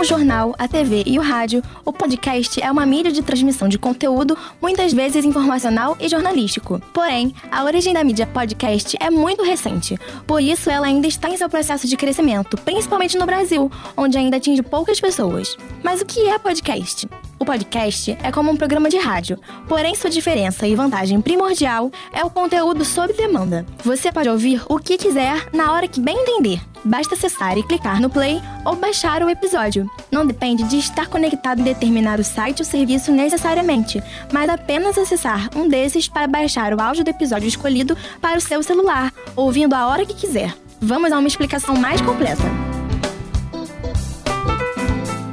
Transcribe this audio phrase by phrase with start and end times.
[0.00, 3.68] Como o jornal, a TV e o rádio, o podcast é uma mídia de transmissão
[3.68, 6.80] de conteúdo, muitas vezes informacional e jornalístico.
[6.94, 11.36] Porém, a origem da mídia podcast é muito recente, por isso ela ainda está em
[11.36, 15.54] seu processo de crescimento, principalmente no Brasil, onde ainda atinge poucas pessoas.
[15.82, 17.06] Mas o que é podcast?
[17.40, 22.22] O podcast é como um programa de rádio, porém sua diferença e vantagem primordial é
[22.22, 23.64] o conteúdo sob demanda.
[23.82, 26.60] Você pode ouvir o que quiser na hora que bem entender.
[26.84, 29.90] Basta acessar e clicar no play ou baixar o episódio.
[30.12, 35.66] Não depende de estar conectado em determinado site ou serviço necessariamente, mas apenas acessar um
[35.66, 40.04] desses para baixar o áudio do episódio escolhido para o seu celular, ouvindo a hora
[40.04, 40.54] que quiser.
[40.78, 42.44] Vamos a uma explicação mais completa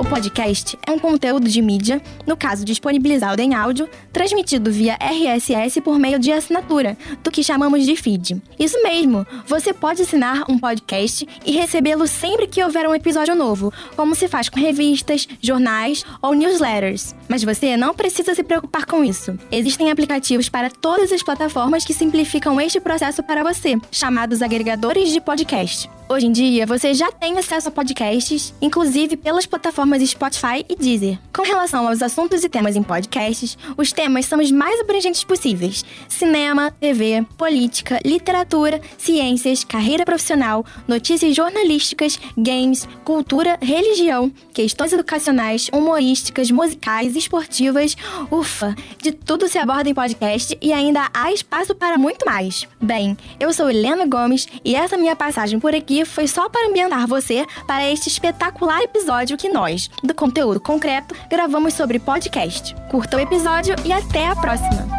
[0.07, 5.99] podcast é um conteúdo de mídia, no caso disponibilizado em áudio, transmitido via RSS por
[5.99, 8.41] meio de assinatura, do que chamamos de feed.
[8.57, 13.71] Isso mesmo, você pode assinar um podcast e recebê-lo sempre que houver um episódio novo,
[13.95, 17.13] como se faz com revistas, jornais ou newsletters.
[17.27, 19.37] Mas você não precisa se preocupar com isso.
[19.51, 25.19] Existem aplicativos para todas as plataformas que simplificam este processo para você, chamados agregadores de
[25.19, 25.89] podcast.
[26.09, 31.19] Hoje em dia, você já tem acesso a podcasts, inclusive pelas plataformas Spotify e Deezer.
[31.35, 35.83] Com relação aos assuntos e temas em podcasts, os temas são os mais abrangentes possíveis:
[36.07, 46.49] cinema, TV, política, literatura, ciências, carreira profissional, notícias jornalísticas, games, cultura, religião, questões educacionais, humorísticas,
[46.49, 47.97] musicais, esportivas.
[48.31, 52.65] Ufa, de tudo se aborda em podcast e ainda há espaço para muito mais.
[52.81, 57.07] Bem, eu sou Helena Gomes e essa minha passagem por aqui foi só para ambientar
[57.07, 62.75] você para este espetacular episódio que nós, do conteúdo concreto, gravamos sobre podcast.
[62.89, 64.96] Curta o episódio e até a próxima!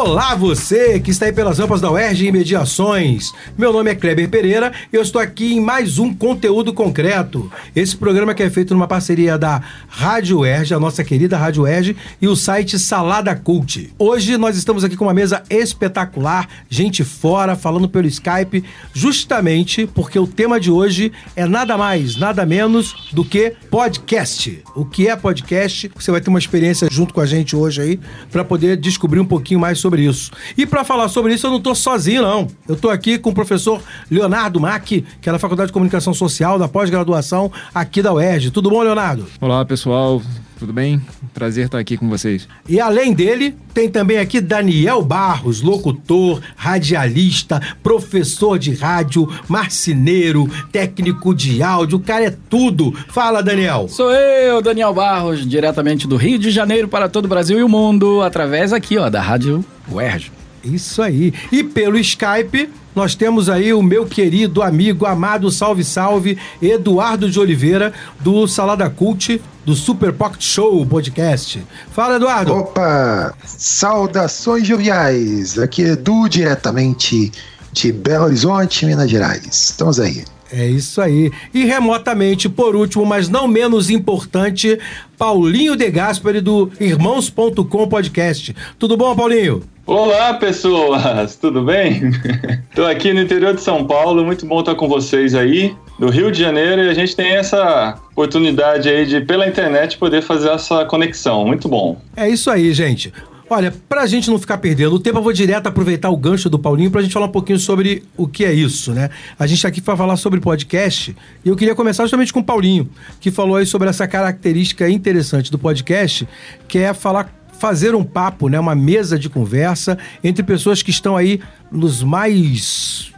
[0.00, 3.32] Olá você que está aí pelas rampas da UERJ e Mediações.
[3.58, 7.50] Meu nome é Kleber Pereira e eu estou aqui em mais um conteúdo concreto.
[7.74, 11.96] Esse programa que é feito numa parceria da Rádio UERJ, a nossa querida Rádio UERJ,
[12.22, 13.92] e o site Salada Cult.
[13.98, 18.62] Hoje nós estamos aqui com uma mesa espetacular, gente fora, falando pelo Skype,
[18.94, 24.62] justamente porque o tema de hoje é nada mais, nada menos do que podcast.
[24.76, 25.90] O que é podcast?
[25.96, 28.00] Você vai ter uma experiência junto com a gente hoje aí
[28.30, 30.30] para poder descobrir um pouquinho mais sobre isso.
[30.56, 32.48] E para falar sobre isso, eu não tô sozinho, não.
[32.66, 36.58] Eu tô aqui com o professor Leonardo Mack, que é da Faculdade de Comunicação Social,
[36.58, 38.50] da pós-graduação aqui da UERJ.
[38.50, 39.26] Tudo bom, Leonardo?
[39.40, 40.20] Olá, pessoal.
[40.58, 41.00] Tudo bem?
[41.32, 42.48] Prazer estar aqui com vocês.
[42.68, 51.32] E além dele, tem também aqui Daniel Barros, locutor, radialista, professor de rádio, marceneiro, técnico
[51.32, 52.92] de áudio, o cara é tudo.
[53.08, 53.86] Fala, Daniel.
[53.88, 57.68] Sou eu, Daniel Barros, diretamente do Rio de Janeiro para todo o Brasil e o
[57.68, 60.37] mundo, através aqui, ó, da Rádio UERJ.
[60.64, 61.32] Isso aí.
[61.52, 67.38] E pelo Skype, nós temos aí o meu querido amigo, amado, salve, salve, Eduardo de
[67.38, 71.62] Oliveira, do Salada Cult, do Super Pocket Show podcast.
[71.92, 72.52] Fala, Eduardo.
[72.54, 73.34] Opa!
[73.44, 75.58] Saudações joviais!
[75.58, 77.30] Aqui é Edu, diretamente
[77.72, 79.46] de Belo Horizonte, Minas Gerais.
[79.46, 80.24] Estamos aí.
[80.50, 81.30] É isso aí.
[81.52, 84.78] E remotamente, por último, mas não menos importante,
[85.16, 88.56] Paulinho De Gasperi do Irmãos.com Podcast.
[88.78, 89.62] Tudo bom, Paulinho?
[89.88, 91.34] Olá, pessoas!
[91.40, 92.10] Tudo bem?
[92.68, 96.30] Estou aqui no interior de São Paulo, muito bom estar com vocês aí, do Rio
[96.30, 100.84] de Janeiro, e a gente tem essa oportunidade aí de, pela internet, poder fazer essa
[100.84, 101.46] conexão.
[101.46, 101.98] Muito bom.
[102.14, 103.14] É isso aí, gente.
[103.48, 106.58] Olha, pra gente não ficar perdendo o tempo, eu vou direto aproveitar o gancho do
[106.58, 109.08] Paulinho pra gente falar um pouquinho sobre o que é isso, né?
[109.38, 112.44] A gente tá aqui pra falar sobre podcast e eu queria começar justamente com o
[112.44, 116.28] Paulinho, que falou aí sobre essa característica interessante do podcast,
[116.68, 121.16] que é falar fazer um papo, né, uma mesa de conversa entre pessoas que estão
[121.16, 121.40] aí
[121.70, 123.12] nos mais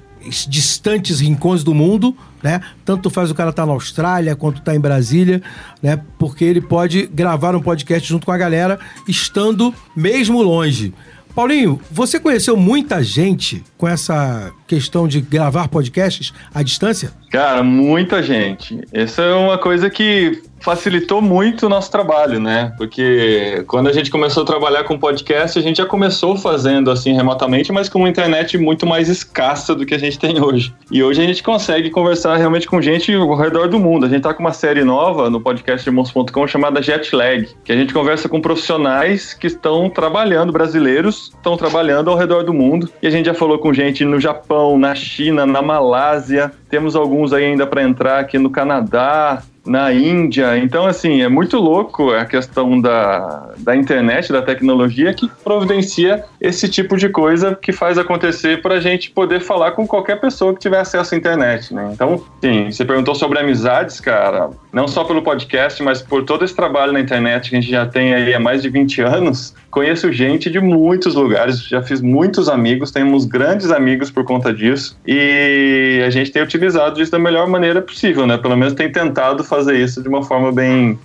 [0.49, 2.61] distantes rincões do mundo, né?
[2.85, 5.43] Tanto faz o cara estar tá na Austrália quanto estar tá em Brasília,
[5.83, 5.99] né?
[6.19, 8.79] Porque ele pode gravar um podcast junto com a galera
[9.09, 10.93] estando mesmo longe.
[11.35, 17.13] Paulinho, você conheceu muita gente com essa questão de gravar podcasts à distância?
[17.31, 18.81] Cara, muita gente.
[18.93, 22.73] Essa é uma coisa que facilitou muito o nosso trabalho, né?
[22.77, 27.13] Porque quando a gente começou a trabalhar com podcast, a gente já começou fazendo assim
[27.15, 30.75] remotamente, mas com uma internet muito mais escassa do que a gente tem hoje.
[30.91, 34.07] E hoje a gente consegue conversar realmente com gente ao redor do mundo.
[34.07, 37.93] A gente tá com uma série nova no podcast irmãos.com chamada Jetlag, que a gente
[37.93, 42.89] conversa com profissionais que estão trabalhando, brasileiros, estão trabalhando ao redor do mundo.
[43.03, 47.33] E a gente já falou com gente no Japão, na China, na Malásia, temos alguns
[47.33, 50.59] aí ainda para entrar aqui no Canadá, na Índia.
[50.59, 56.69] Então, assim, é muito louco a questão da, da internet, da tecnologia, que providencia esse
[56.69, 60.59] tipo de coisa que faz acontecer para a gente poder falar com qualquer pessoa que
[60.59, 61.89] tiver acesso à internet, né?
[61.95, 66.55] Então, sim, você perguntou sobre amizades, cara, não só pelo podcast, mas por todo esse
[66.55, 70.13] trabalho na internet que a gente já tem aí há mais de 20 anos, conheço
[70.13, 76.03] gente de muitos lugares, já fiz muitos amigos, temos grandes amigos por conta disso, e
[76.07, 78.39] a gente tem utilizado isso da melhor maneira possível, né?
[78.39, 80.99] Pelo menos tem tentado fazer isso de uma forma bem,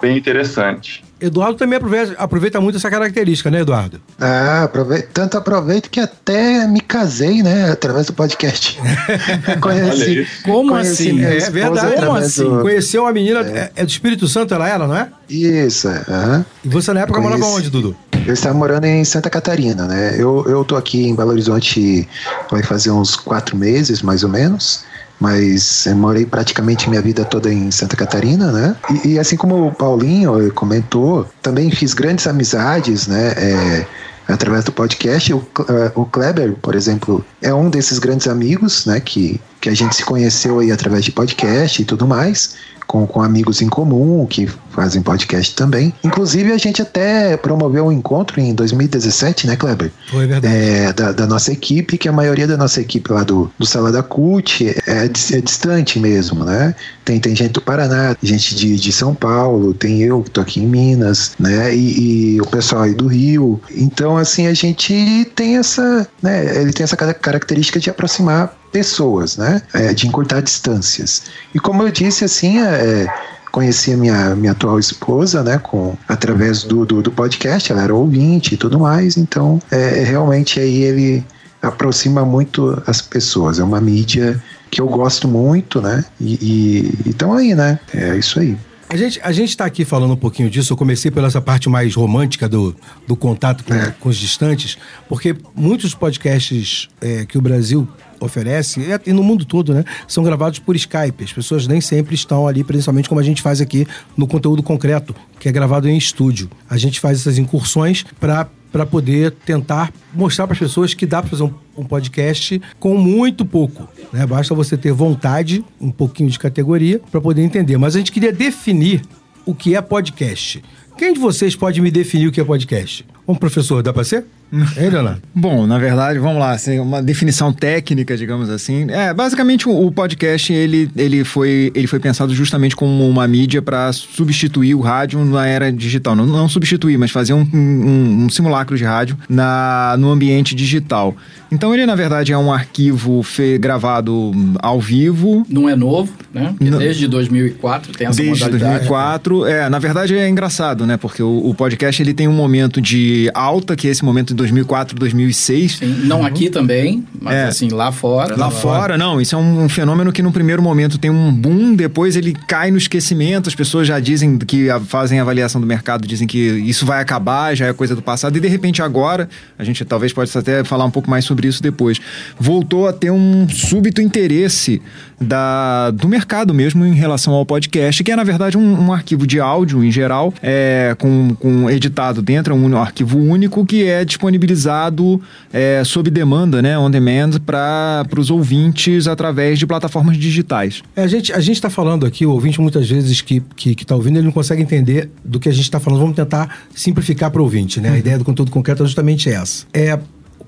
[0.00, 1.07] bem interessante.
[1.20, 4.00] Eduardo também aproveita, aproveita muito essa característica, né, Eduardo?
[4.20, 8.78] Ah, aproveito, tanto aproveito que até me casei, né, através do podcast.
[9.60, 11.24] conheci, Como conheci assim?
[11.24, 11.96] É verdade.
[11.96, 12.44] Como assim?
[12.44, 13.70] do- Conheceu uma menina, é.
[13.76, 15.08] é do Espírito Santo, ela era, não é?
[15.28, 16.46] Isso, é, aham.
[16.64, 17.38] E você na época Conheci.
[17.40, 17.96] morava onde, Dudu?
[18.26, 20.14] Eu estava morando em Santa Catarina, né?
[20.18, 22.06] Eu, eu tô aqui em Belo Horizonte
[22.50, 24.84] vai fazer uns quatro meses, mais ou menos.
[25.20, 28.76] Mas morei praticamente minha vida toda em Santa Catarina, né?
[29.04, 33.32] E, e assim como o Paulinho comentou, também fiz grandes amizades, né?
[33.36, 33.86] É,
[34.28, 35.32] através do podcast.
[35.32, 39.00] O, eh, o Kleber, por exemplo, é um desses grandes amigos, né?
[39.00, 42.54] Que, que a gente se conheceu aí através de podcast e tudo mais.
[42.86, 45.92] Com, com amigos em comum que fazem podcast também.
[46.04, 49.90] Inclusive, a gente até promoveu um encontro em 2017, né, Kleber?
[50.08, 50.54] Foi verdade.
[50.54, 53.90] É, da, da nossa equipe, que a maioria da nossa equipe lá do, do Sala
[53.90, 56.76] da CUT é, dis- é distante mesmo, né?
[57.04, 60.60] Tem, tem gente do Paraná, gente de, de São Paulo, tem eu que tô aqui
[60.60, 61.74] em Minas, né?
[61.74, 63.60] E, e o pessoal aí do Rio.
[63.74, 66.60] Então, assim, a gente tem essa, né?
[66.60, 69.60] Ele tem essa cara- característica de aproximar pessoas, né?
[69.74, 71.22] É, de encurtar distâncias.
[71.54, 73.06] E como eu disse, assim, é,
[73.50, 77.94] conheci a minha, minha atual esposa, né, com, através do, do, do podcast, ela era
[77.94, 81.24] ouvinte e tudo mais, então é, realmente aí ele
[81.60, 87.54] aproxima muito as pessoas, é uma mídia que eu gosto muito, né, e então aí,
[87.54, 88.56] né, é isso aí.
[88.90, 90.72] A gente, a gente tá aqui falando um pouquinho disso.
[90.72, 92.74] Eu comecei pela essa parte mais romântica do,
[93.06, 93.94] do contato com, É.
[94.00, 97.86] com os distantes, porque muitos podcasts é, que o Brasil
[98.20, 101.24] oferece, e- e no mundo todo, né, são gravados por Skype.
[101.24, 103.86] As pessoas nem sempre estão ali, principalmente como a gente faz aqui
[104.16, 106.50] no conteúdo concreto, que é gravado em estúdio.
[106.68, 111.22] A gente faz essas incursões para para poder tentar mostrar para as pessoas que dá
[111.22, 113.88] para fazer um, um podcast com muito pouco.
[114.12, 114.26] Né?
[114.26, 117.78] Basta você ter vontade, um pouquinho de categoria, para poder entender.
[117.78, 119.00] Mas a gente queria definir
[119.46, 120.62] o que é podcast.
[120.98, 123.06] Quem de vocês pode me definir o que é podcast?
[123.28, 124.24] Vamos, professor, dá para ser?
[124.78, 125.20] Hein, Leonardo?
[125.34, 128.86] Bom, na verdade, vamos lá, assim, uma definição técnica, digamos assim.
[128.90, 133.60] É, basicamente o, o podcast ele, ele, foi, ele foi pensado justamente como uma mídia
[133.60, 136.16] para substituir o rádio na era digital.
[136.16, 141.14] Não, não substituir, mas fazer um, um- um simulacro de rádio na, no ambiente digital.
[141.52, 146.54] Então ele, na verdade, é um arquivo fe- gravado ao vivo, Não é novo, né?
[146.58, 146.78] Não.
[146.78, 148.72] desde 2004 tem essa Desde modalidade.
[148.88, 149.46] 2004.
[149.46, 150.96] É, na verdade é engraçado, né?
[150.96, 154.34] Porque o, o podcast ele tem um momento de alta, que é esse momento de
[154.34, 155.72] 2004, 2006.
[155.78, 157.44] Sim, não aqui também, mas É.
[157.44, 158.36] assim, lá fora.
[158.36, 161.74] Lá fora, não, isso é um, um fenômeno que no primeiro momento tem um boom,
[161.74, 166.06] depois ele cai no esquecimento, as pessoas já dizem que a- fazem avaliação do mercado,
[166.06, 169.28] dizem que isso vai acabar, já é coisa do passado, e de repente agora,
[169.58, 171.98] a gente talvez possa até falar um pouco mais sobre isso depois,
[172.38, 174.80] voltou a ter um súbito interesse
[175.20, 179.26] da, do mercado mesmo em relação ao podcast, que é na verdade um, um arquivo
[179.26, 184.04] de áudio em geral, é, com, com editado dentro, é um arquivo único que é
[184.04, 185.20] disponibilizado
[185.52, 190.82] é, sob demanda, né, on demand, para os ouvintes através de plataformas digitais.
[190.94, 193.86] É, a gente a está falando aqui, o ouvinte muitas vezes que está que, que
[193.86, 196.00] tá ouvindo, ele não consegue entender do que a gente está falando.
[196.00, 197.90] Vamos tentar simplificar para o ouvinte, né?
[197.90, 199.66] A ideia do conteúdo concreto é justamente essa.
[199.72, 199.98] É,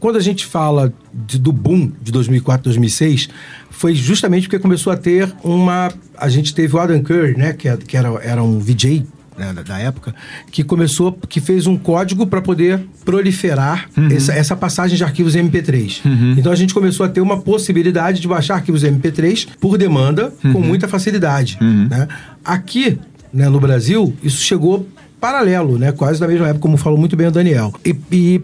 [0.00, 3.28] quando a gente fala de- do boom de 2004, 2006,
[3.70, 5.92] foi justamente porque começou a ter uma...
[6.18, 7.52] A gente teve o Adam Curry, né?
[7.52, 9.06] Que, é- que era, era um VJ
[9.38, 10.14] né, da, época,
[10.50, 16.00] que começou, que fez um código para poder proliferar essa, essa passagem de arquivos MP3.
[16.38, 20.60] Então a gente começou a ter uma possibilidade de baixar arquivos MP3 por demanda com
[20.60, 21.56] muita facilidade.
[21.60, 22.06] né?
[22.44, 22.98] Aqui,
[23.32, 24.86] né, no Brasil, isso chegou
[25.20, 27.72] paralelo, né, quase na mesma época, como falou muito bem o Daniel.
[27.84, 28.42] E, e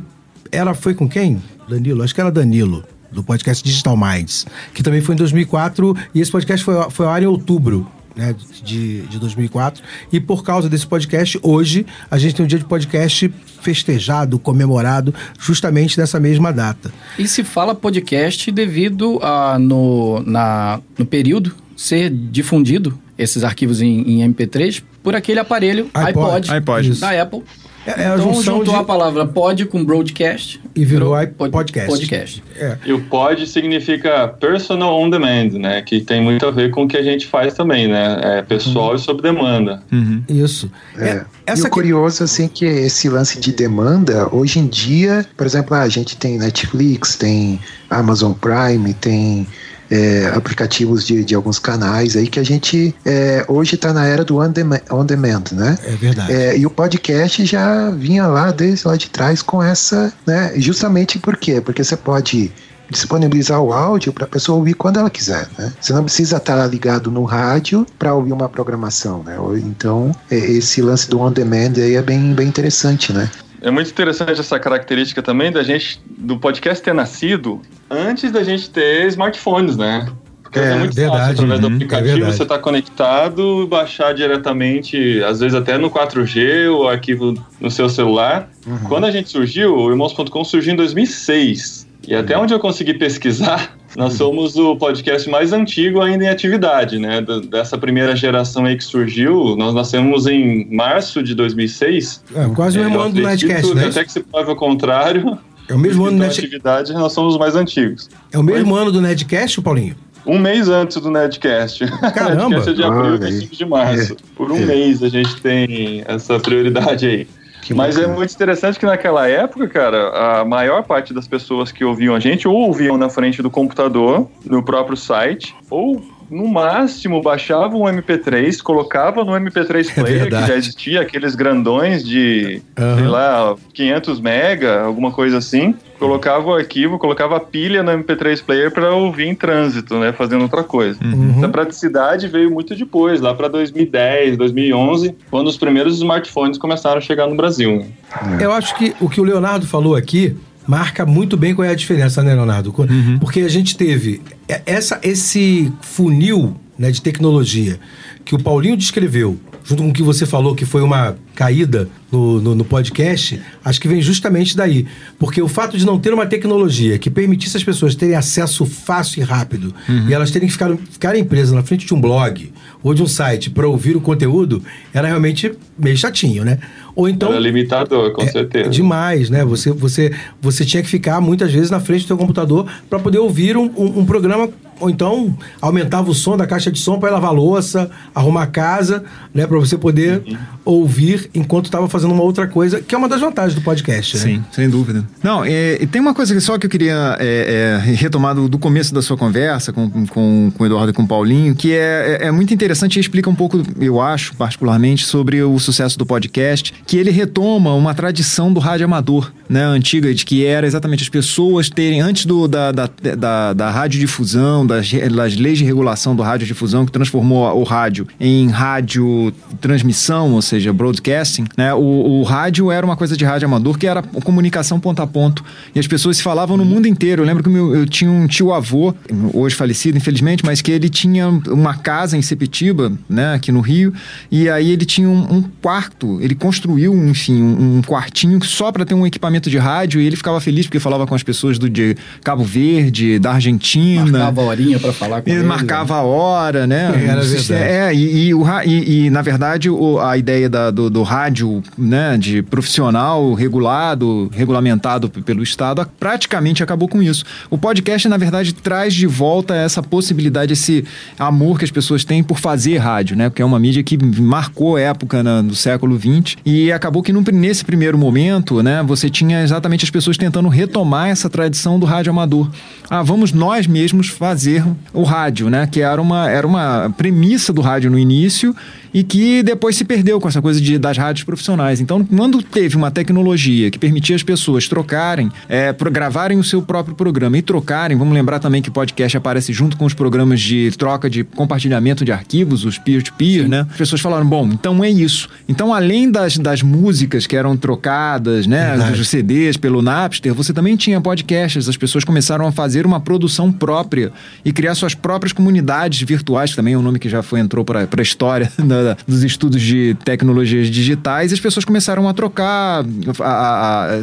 [0.50, 1.42] ela foi com quem?
[1.68, 2.02] Danilo?
[2.02, 2.84] Acho que era Danilo.
[3.10, 7.12] Do podcast Digital Minds, que também foi em 2004, e esse podcast foi, foi ao
[7.12, 7.86] ar em outubro
[8.16, 8.34] né,
[8.64, 9.82] de, de 2004.
[10.12, 15.14] E por causa desse podcast, hoje a gente tem um dia de podcast festejado, comemorado,
[15.38, 16.92] justamente nessa mesma data.
[17.18, 24.22] E se fala podcast devido a, no, na, no período, ser difundido esses arquivos em,
[24.22, 26.50] em MP3 por aquele aparelho iPod.
[26.50, 27.00] iPod, iPod.
[27.00, 27.42] Da Apple.
[27.86, 31.50] É, é a então junção juntou de- a palavra pod com broadcast E virou pod-
[31.52, 31.88] podcast.
[31.90, 32.42] podcast.
[32.56, 32.76] É.
[32.84, 35.82] E o pod significa personal on demand, né?
[35.82, 38.18] Que tem muito a ver com o que a gente faz também, né?
[38.22, 39.82] É pessoal e sob demanda.
[39.92, 40.22] Uhum.
[40.28, 40.70] Isso.
[40.98, 41.08] É.
[41.08, 45.24] É, e essa o que- curioso, assim, que esse lance de demanda, hoje em dia,
[45.36, 49.46] por exemplo, ah, a gente tem Netflix, tem Amazon Prime, tem
[49.90, 54.24] é, aplicativos de, de alguns canais aí que a gente é, hoje está na era
[54.24, 55.78] do on demand, on demand né?
[55.84, 56.32] É verdade.
[56.32, 60.52] É, e o podcast já vinha lá desde lá de trás com essa, né?
[60.56, 61.60] Justamente por quê?
[61.60, 62.52] Porque você pode
[62.88, 65.72] disponibilizar o áudio para a pessoa ouvir quando ela quiser, né?
[65.80, 69.36] Você não precisa estar ligado no rádio para ouvir uma programação, né?
[69.58, 73.30] Então, é, esse lance do on demand aí é bem, bem interessante, né?
[73.66, 78.70] É muito interessante essa característica também da gente, do podcast ter nascido antes da gente
[78.70, 80.06] ter smartphones, né?
[80.40, 82.36] Porque É, é, muito verdade, fácil, através uhum, do é aplicativo, verdade.
[82.36, 88.48] você está conectado baixar diretamente, às vezes até no 4G, o arquivo no seu celular.
[88.64, 88.78] Uhum.
[88.84, 91.85] Quando a gente surgiu, o Irmãos.com surgiu em 2006.
[92.06, 96.98] E até onde eu consegui pesquisar, nós somos o podcast mais antigo ainda em atividade,
[96.98, 97.20] né?
[97.20, 102.22] D- Dessa primeira geração aí que surgiu, nós nascemos em março de 2006.
[102.34, 103.86] É, quase o mesmo ano do que né?
[103.88, 105.38] Até que se prove o contrário.
[105.68, 108.08] É o mesmo ano do então, atividade, nós somos os mais antigos.
[108.32, 109.96] É o mesmo ano do Nerdcast, Paulinho?
[110.24, 111.84] Um mês antes do Nerdcast.
[112.14, 112.46] Caramba!
[112.46, 113.32] O Nerdcast é de abril Olha e.
[113.40, 114.16] 5 de março.
[114.36, 114.60] Por um É.
[114.66, 117.26] mês a gente tem essa prioridade aí.
[117.66, 118.16] Que Mas é bacana.
[118.16, 122.46] muito interessante que naquela época, cara, a maior parte das pessoas que ouviam a gente
[122.46, 128.60] ou ouviam na frente do computador, no próprio site, ou no máximo baixava um MP3,
[128.62, 130.46] colocava no MP3 player, que É verdade.
[130.48, 132.96] já existia, aqueles grandões de, Aham.
[132.98, 135.74] sei lá, 500 mega, alguma coisa assim.
[135.98, 140.42] Colocava o arquivo, colocava a pilha no MP3 player para ouvir em trânsito, né, fazendo
[140.42, 140.98] outra coisa.
[141.02, 141.34] Uhum.
[141.38, 147.00] Essa praticidade veio muito depois, lá para 2010, 2011, quando os primeiros smartphones começaram a
[147.00, 147.78] chegar no Brasil.
[147.78, 148.38] né?
[148.40, 150.36] Eu acho que o que o Leonardo falou aqui
[150.66, 152.72] marca muito bem qual é a diferença, né, Leonardo?
[153.18, 154.20] Porque a gente teve
[154.64, 157.78] essa, esse funil né, de tecnologia
[158.24, 162.40] que o Paulinho descreveu, junto com o que você falou, que foi uma caída no,
[162.40, 164.86] no, no podcast, acho que vem justamente daí.
[165.18, 169.22] Porque o fato de não ter uma tecnologia que permitisse as pessoas terem acesso fácil
[169.22, 169.72] e rápido,
[170.08, 173.06] e elas terem que ficar, ficarem presas na frente de um blog ou de um
[173.06, 176.58] site para ouvir o conteúdo, era realmente meio chatinho, né?
[176.96, 177.28] Ou então.
[177.28, 178.70] Era limitador, com certeza.
[178.70, 179.44] Demais, né?
[179.44, 180.10] Você, você,
[180.40, 183.70] você tinha que ficar muitas vezes na frente do seu computador para poder ouvir um,
[183.76, 184.48] um, um programa,
[184.80, 188.46] ou então aumentava o som da caixa de som para lavar a louça, arrumar a
[188.46, 189.04] casa,
[189.34, 189.46] né?
[189.46, 190.22] Para você poder
[190.64, 194.22] ouvir enquanto estava fazendo uma outra coisa, que é uma das vantagens do podcast, né?
[194.22, 195.04] Sim, sem dúvida.
[195.22, 198.48] Não, é, e tem uma coisa que só que eu queria é, é, retomar do,
[198.48, 201.72] do começo da sua conversa com, com, com o Eduardo e com o Paulinho, que
[201.72, 205.96] é, é, é muito interessante e explica um pouco, eu acho, particularmente, sobre o sucesso
[205.96, 210.66] do podcast, que ele retoma uma tradição do rádio amador, né, antiga, de que era
[210.66, 215.64] exatamente as pessoas terem, antes do, da, da, da, da radiodifusão, das, das leis de
[215.64, 221.80] regulação do radiodifusão, que transformou o rádio em rádio transmissão, ou seja, broadcasting, né, o,
[221.80, 225.44] o rádio era uma coisa de rádio amador que era comunicação ponto a ponto.
[225.74, 227.22] E as pessoas se falavam no mundo inteiro.
[227.22, 228.94] Eu lembro que meu- eu tinha um tio-avô,
[229.32, 233.92] hoje falecido, infelizmente, mas que ele tinha uma casa em Sepetiba, né, aqui no Rio,
[234.30, 238.84] e aí ele tinha um, um quarto, ele construiu, enfim, um, um quartinho só para
[238.84, 241.68] ter um equipamento de rádio e ele ficava feliz porque falava com as pessoas do
[241.68, 244.02] de Cabo Verde, da Argentina.
[244.04, 245.46] Marcava horinha pra falar com Ele ele.
[245.46, 247.06] marcava a hora, né?
[247.08, 247.78] Era sistema- verdade.
[247.78, 251.62] É, e, e, o e- e, na verdade, o- a ideia da- do, do rádio,
[251.76, 257.24] né, de profissional, regulado, regulamentado pelo Estado, praticamente acabou com isso.
[257.50, 260.84] O podcast, na verdade, traz de volta essa possibilidade, esse
[261.18, 263.28] amor que as pessoas têm por fazer rádio, né?
[263.28, 267.24] Porque é uma mídia que marcou época na- no século XX e acabou que num-
[267.32, 272.10] nesse primeiro momento, né, você tinha exatamente as pessoas tentando retomar essa tradição do rádio
[272.10, 272.50] amador.
[272.88, 274.45] Ah, vamos nós mesmos fazer
[274.92, 275.66] o rádio, né?
[275.66, 278.54] Que era uma, era uma premissa do rádio no início
[278.96, 281.82] e que depois se perdeu com essa coisa de, das rádios profissionais.
[281.82, 286.62] Então, quando teve uma tecnologia que permitia as pessoas trocarem, é, pro, gravarem o seu
[286.62, 290.70] próprio programa e trocarem, vamos lembrar também que podcast aparece junto com os programas de
[290.78, 293.66] troca de compartilhamento de arquivos, os peer-to-peer, né?
[293.70, 295.28] As pessoas falaram, bom, então é isso.
[295.46, 298.96] Então, além das, das músicas que eram trocadas, né, Verdade.
[298.96, 301.68] dos CDs pelo Napster, você também tinha podcasts.
[301.68, 304.10] As pessoas começaram a fazer uma produção própria
[304.42, 307.62] e criar suas próprias comunidades virtuais, que também é um nome que já foi entrou
[307.62, 311.30] para a história da- dos estudos de tecnologias digitais.
[311.30, 312.84] E as pessoas começaram a trocar
[313.20, 313.96] a- a- a-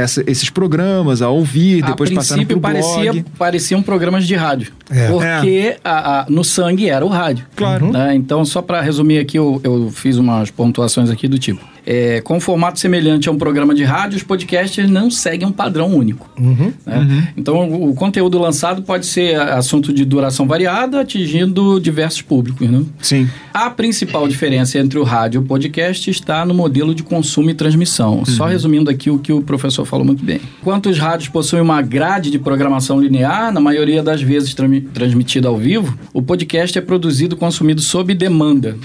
[0.00, 3.24] essa- esses programas, a ouvir, depois a passaram para o parecia, blog.
[3.38, 4.72] pareciam programas de rádio.
[4.90, 5.08] É.
[5.08, 7.44] Porque a- no sangue era o rádio.
[7.56, 7.90] Claro.
[7.92, 8.14] né?
[8.14, 11.71] Então, só para resumir aqui, eu, eu fiz umas pontuações aqui do tipo.
[11.86, 15.52] É, com um formato semelhante a um programa de rádio, os podcasts não seguem um
[15.52, 16.28] padrão único.
[16.38, 16.72] Uhum.
[16.86, 17.28] né?
[17.36, 22.68] Então, o, o conteúdo lançado pode ser assunto de duração variada, atingindo diversos públicos.
[22.68, 22.82] Né?
[23.00, 23.28] Sim.
[23.52, 27.54] A principal diferença entre o rádio e o podcast está no modelo de consumo e
[27.54, 28.24] transmissão.
[28.24, 30.40] Só resumindo aqui o que o professor falou muito bem.
[30.60, 35.48] Enquanto os rádios possuem uma grade de programação linear, na maioria das vezes trami- transmitida
[35.48, 38.76] ao vivo, o podcast é produzido e consumido sob demanda.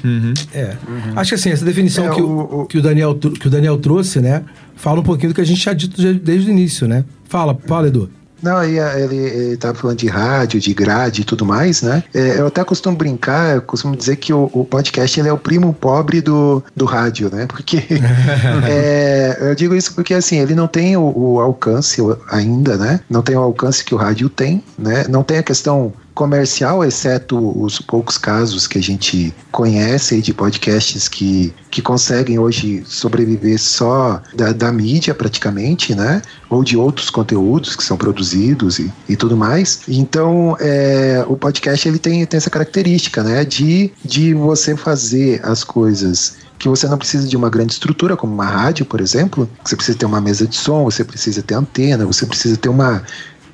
[0.54, 0.76] É.
[1.16, 3.50] Acho que assim, essa definição É, que, o, o- o- que, o Daniel, que o
[3.50, 4.44] Daniel trouxe, né?
[4.76, 7.04] Fala um pouquinho do que a gente já dito desde o início, né?
[7.28, 8.10] Fala, fala, Edu.
[8.42, 12.04] Não, eh, ele, ele tava falando de rádio, de grade e tudo mais, né?
[12.14, 15.38] É, eu até costumo brincar, eu costumo dizer que o, o podcast ele é o
[15.38, 17.48] primo pobre do, do rádio, né?
[17.48, 17.84] Porque
[18.70, 23.00] é, eu digo isso porque assim, ele não tem o, o alcance ainda, né?
[23.10, 25.06] Não tem o alcance que o rádio tem, né?
[25.10, 31.08] Não tem a questão comercial, exceto os poucos casos que a gente conhece de podcasts
[31.08, 36.24] que, que conseguem hoje sobreviver só da, da mídia praticamente, né?
[36.50, 39.82] Ou de outros conteúdos que são produzidos e, e tudo mais.
[39.88, 43.46] Então, é, o podcast ele tem, tem essa característica, né?
[43.46, 48.34] De, de você fazer as coisas que você não precisa de uma grande estrutura, como
[48.34, 49.48] uma rádio, por exemplo.
[49.64, 53.04] Você precisa ter uma mesa de som, você precisa ter antena, você precisa ter uma,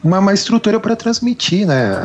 [0.04, 1.96] uma, uma estrutura para transmitir, né?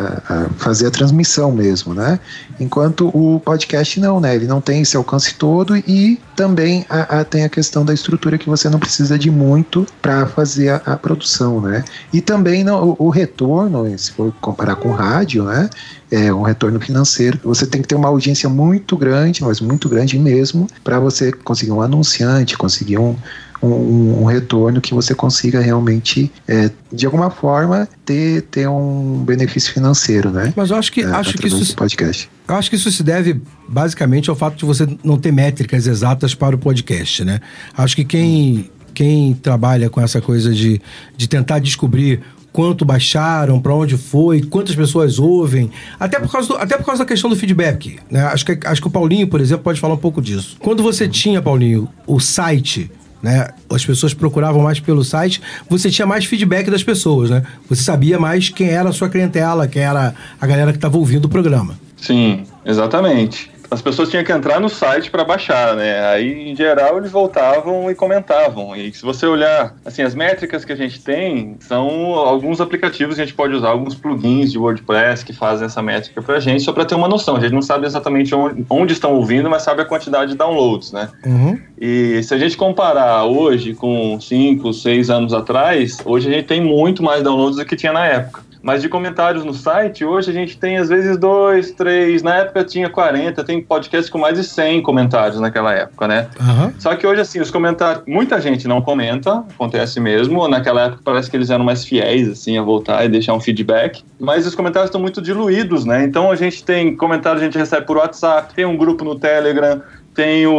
[0.57, 2.21] Fazer a transmissão mesmo, né?
[2.61, 4.35] Enquanto o podcast não, né?
[4.35, 8.38] Ele não tem esse alcance todo e também a- a- tem a questão da estrutura
[8.38, 11.85] que você não precisa de muito para fazer a, a produção, né?
[12.12, 15.69] E também não, o, o retorno, se for comparar com rádio, né?
[16.11, 17.38] É um retorno financeiro.
[17.45, 21.73] Você tem que ter uma audiência muito grande, mas muito grande mesmo, para você conseguir
[21.73, 23.14] um anunciante, conseguir um,
[23.62, 29.73] um, um retorno que você consiga realmente, é, de alguma forma, ter, ter um benefício
[29.73, 30.53] financeiro, né?
[30.57, 32.31] Mas eu acho que, É, acho que isso podcast.
[32.49, 36.35] Eu acho que isso se deve basicamente ao fato de você não ter métricas exatas
[36.35, 37.41] para o podcast, né?
[37.77, 40.81] Acho que quem, quem trabalha com essa coisa de,
[41.17, 46.56] de tentar descobrir quanto baixaram, para onde foi, quantas pessoas ouvem, até por causa, do-
[46.56, 48.23] até por causa da questão do feedback, né?
[48.23, 50.56] Acho que, acho que o Paulinho, por exemplo, pode falar um pouco disso.
[50.59, 52.91] Quando você tinha, Paulinho, o site
[53.23, 53.49] né?
[53.71, 57.43] As pessoas procuravam mais pelo site, você tinha mais feedback das pessoas, né?
[57.69, 61.26] Você sabia mais quem era a sua clientela, quem era a galera que estava ouvindo
[61.26, 61.78] o programa.
[61.97, 63.50] Sim, exatamente.
[63.71, 66.07] As pessoas tinham que entrar no site para baixar, né?
[66.09, 68.75] Aí, em geral, eles voltavam e comentavam.
[68.75, 73.21] E se você olhar, assim, as métricas que a gente tem são alguns aplicativos que
[73.21, 76.73] a gente pode usar, alguns plugins de WordPress que fazem essa métrica pra gente, só
[76.73, 77.37] para ter uma noção.
[77.37, 80.93] A gente não sabe exatamente onde, onde estão ouvindo, mas sabe a quantidade de downloads,
[80.93, 81.11] né?
[81.26, 81.59] Uhum.
[81.78, 86.61] E se a gente comparar hoje com 5, 6 anos atrás, hoje a gente tem
[86.61, 88.48] muito mais downloads do que tinha na época.
[88.69, 92.23] Mas de comentários no site, hoje a gente tem às vezes dois, três.
[92.23, 96.28] Na época tinha 40, tem podcast com mais de 100 comentários naquela época, né?
[96.39, 96.75] Aham.
[96.78, 98.04] Só que hoje, assim, os comentários.
[98.07, 100.47] Muita gente não comenta, acontece mesmo.
[100.49, 104.04] Naquela época parece que eles eram mais fiéis, assim, a voltar e deixar um feedback.
[104.21, 106.04] Mas os comentários estão muito diluídos, né?
[106.04, 109.81] Então a gente tem comentários, a gente recebe por WhatsApp, tem um grupo no Telegram.
[110.15, 110.52] Tem o,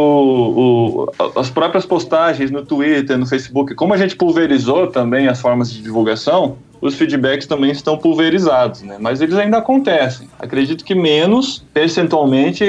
[1.18, 3.74] o- as próprias postagens no Twitter, no Facebook.
[3.74, 8.96] Como a gente pulverizou também as formas de divulgação, os feedbacks também estão pulverizados, né?
[8.98, 10.28] Mas eles ainda acontecem.
[10.38, 12.64] Acredito que menos percentualmente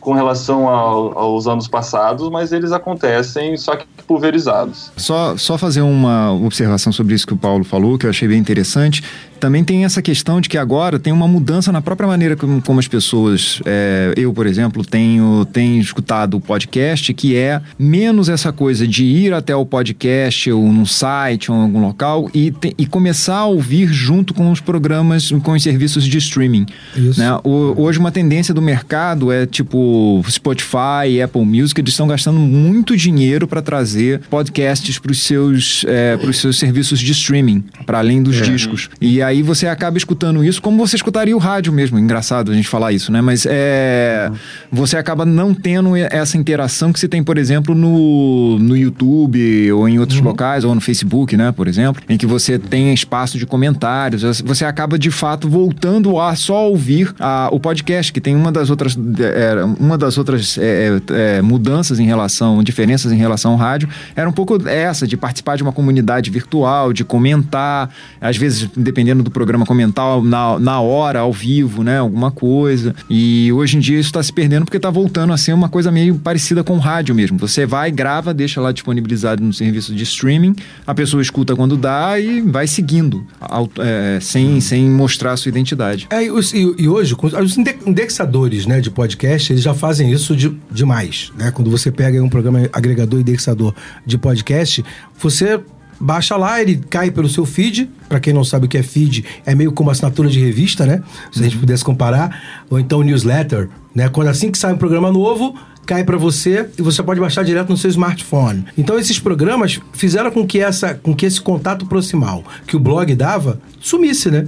[0.00, 4.90] com relação ao- aos anos passados, mas eles acontecem só que pulverizados.
[4.96, 8.38] Só, só fazer uma observação sobre isso que o Paulo falou, que eu achei bem
[8.38, 9.02] interessante.
[9.42, 12.78] Também tem essa questão de que agora tem uma mudança na própria maneira como, como
[12.78, 18.52] as pessoas, é, eu, por exemplo, tenho, tenho escutado o podcast, que é menos essa
[18.52, 22.72] coisa de ir até o podcast ou num site ou em algum local e, te-
[22.78, 26.64] e começar a ouvir junto com os programas, com os serviços de streaming.
[26.96, 27.18] Isso.
[27.18, 27.36] Né?
[27.42, 32.96] O- hoje uma tendência do mercado é tipo Spotify, Apple Music, eles estão gastando muito
[32.96, 38.36] dinheiro para trazer podcasts para os seus, é, seus serviços de streaming, para além dos
[38.36, 38.88] discos.
[39.00, 41.96] E aí você acaba escutando isso como você escutaria o rádio mesmo.
[41.98, 43.20] Engraçado a gente falar isso, né?
[43.20, 44.30] Mas é,
[44.70, 49.88] você acaba não tendo essa interação que se tem, por exemplo, no, no YouTube ou
[49.88, 51.52] em outros locais, ou no Facebook, né?
[51.52, 54.40] Por exemplo, em que você tem espaço de comentários.
[54.42, 58.70] Você acaba de fato voltando a só ouvir a- o podcast, que tem uma das
[58.70, 63.56] outras, é, uma das outras é, é, é, mudanças em relação, diferenças em relação ao
[63.58, 67.90] rádio, era um pouco essa, de participar de uma comunidade virtual, de comentar,
[68.20, 71.98] às vezes, dependendo do programa, comentar na, na hora, ao vivo, né?
[71.98, 72.94] Alguma coisa.
[73.08, 75.90] E hoje em dia isso está se perdendo porque está voltando a ser uma coisa
[75.90, 77.38] meio parecida com o rádio mesmo.
[77.38, 80.54] Você vai, grava, deixa lá disponibilizado no serviço de streaming,
[80.86, 85.48] a pessoa escuta quando dá e vai seguindo, au- é, sem, sem mostrar a sua
[85.48, 86.06] identidade.
[86.10, 90.54] É, e, e- hoje, os inde- indexadores né, de podcast, eles já fazem isso de,
[90.70, 91.32] demais.
[91.38, 91.50] Né?
[91.50, 93.74] Quando você pega um programa agregador indexador
[94.06, 94.84] de podcast,
[95.18, 95.60] você
[96.02, 97.88] baixa lá, ele cai pelo seu feed.
[98.08, 101.02] Para quem não sabe o que é feed, é meio como assinatura de revista, né?
[101.30, 102.64] Se a gente pudesse comparar.
[102.68, 104.08] Ou então newsletter, né?
[104.08, 105.54] Quando assim que sai um programa novo,
[105.86, 108.64] cai para você e você pode baixar direto no seu smartphone.
[108.76, 113.14] Então esses programas fizeram com que essa, com que esse contato proximal que o blog
[113.14, 114.46] dava sumisse, né?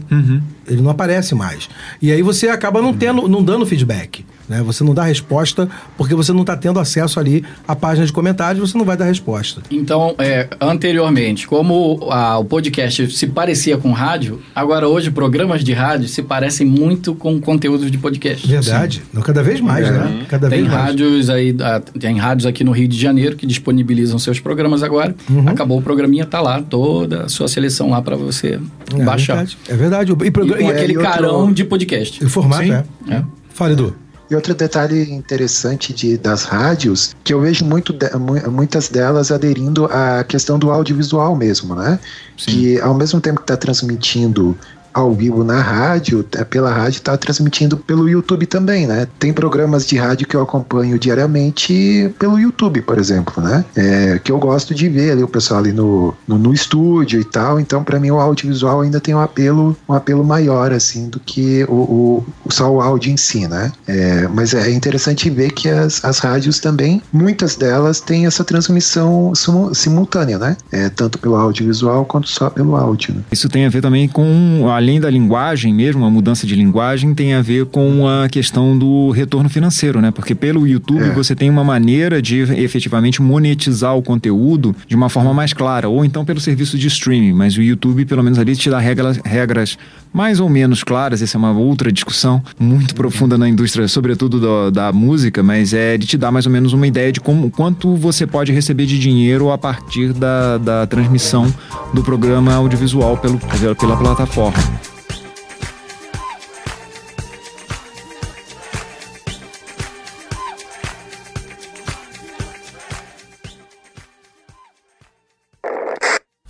[0.68, 1.68] Ele não aparece mais.
[2.00, 4.24] E aí você acaba não tendo, não dando feedback.
[4.48, 4.62] Né?
[4.62, 8.70] Você não dá resposta porque você não está tendo acesso ali à página de comentários,
[8.70, 9.62] você não vai dar resposta.
[9.70, 15.72] Então, é, anteriormente, como a- o podcast se parecia com rádio, agora hoje programas de
[15.72, 18.46] rádio se parecem muito com conteúdos de podcast.
[18.46, 19.02] Verdade.
[19.14, 20.26] Não, cada vez mais, né?
[20.28, 20.84] Cada Tem vez mais.
[20.84, 25.14] rádios aí, ah, tem rádios aqui no Rio de Janeiro que disponibilizam seus programas agora.
[25.30, 25.48] Uhum.
[25.48, 28.60] Acabou o programinha, tá lá toda a sua seleção lá para você
[28.94, 29.36] É baixar.
[29.36, 29.58] verdade.
[29.68, 30.12] É verdade.
[30.24, 32.24] E, programa, e- aquele e outro- carão de podcast.
[32.24, 32.72] o formato, Sim.
[32.72, 32.84] é.
[33.14, 33.24] É.
[33.50, 33.94] Fala, Edu.
[34.30, 39.30] E outro detalhe interessante de, das rádios, que eu vejo muito de- mu- muitas delas
[39.30, 41.98] aderindo à questão do audiovisual mesmo, né?
[42.36, 44.56] Que ao mesmo tempo que está transmitindo
[44.94, 49.08] ao vivo na rádio, é, pela rádio está transmitindo pelo YouTube também, né?
[49.18, 53.64] Tem programas de rádio que eu acompanho diariamente pelo YouTube, por exemplo, né?
[53.76, 57.24] É, que eu gosto de ver ali o pessoal ali no, no, no estúdio e
[57.24, 57.58] tal.
[57.60, 61.64] Então, para mim, o audiovisual ainda tem um apelo, um apelo maior, assim, do que
[61.68, 63.72] o, o- só o áudio em si, né?
[63.86, 69.34] É, mas é interessante ver que as, as rádios também, muitas delas têm essa transmissão
[69.34, 70.56] simu- simultânea, né?
[70.70, 73.14] É, tanto pelo audiovisual quanto só pelo áudio.
[73.14, 73.22] né?
[73.32, 77.32] Isso tem a ver também com, além da linguagem mesmo, a mudança de linguagem, tem
[77.32, 80.10] a ver com a questão do retorno financeiro, né?
[80.10, 81.10] Porque pelo YouTube É.
[81.12, 86.04] você tem uma maneira de efetivamente monetizar o conteúdo de uma forma mais clara, ou
[86.04, 89.78] então pelo serviço de streaming, mas o YouTube, pelo menos ali, te dá regras, regras
[90.12, 94.70] mais ou menos claras, essa é uma outra discussão muito profunda na indústria, sobretudo do-
[94.70, 97.96] da música, mas é de te dar mais ou menos uma ideia de como, quanto
[97.96, 101.52] você pode receber de dinheiro a partir da, da transmissão
[101.94, 104.73] do programa audiovisual pelo, pela, pela plataforma.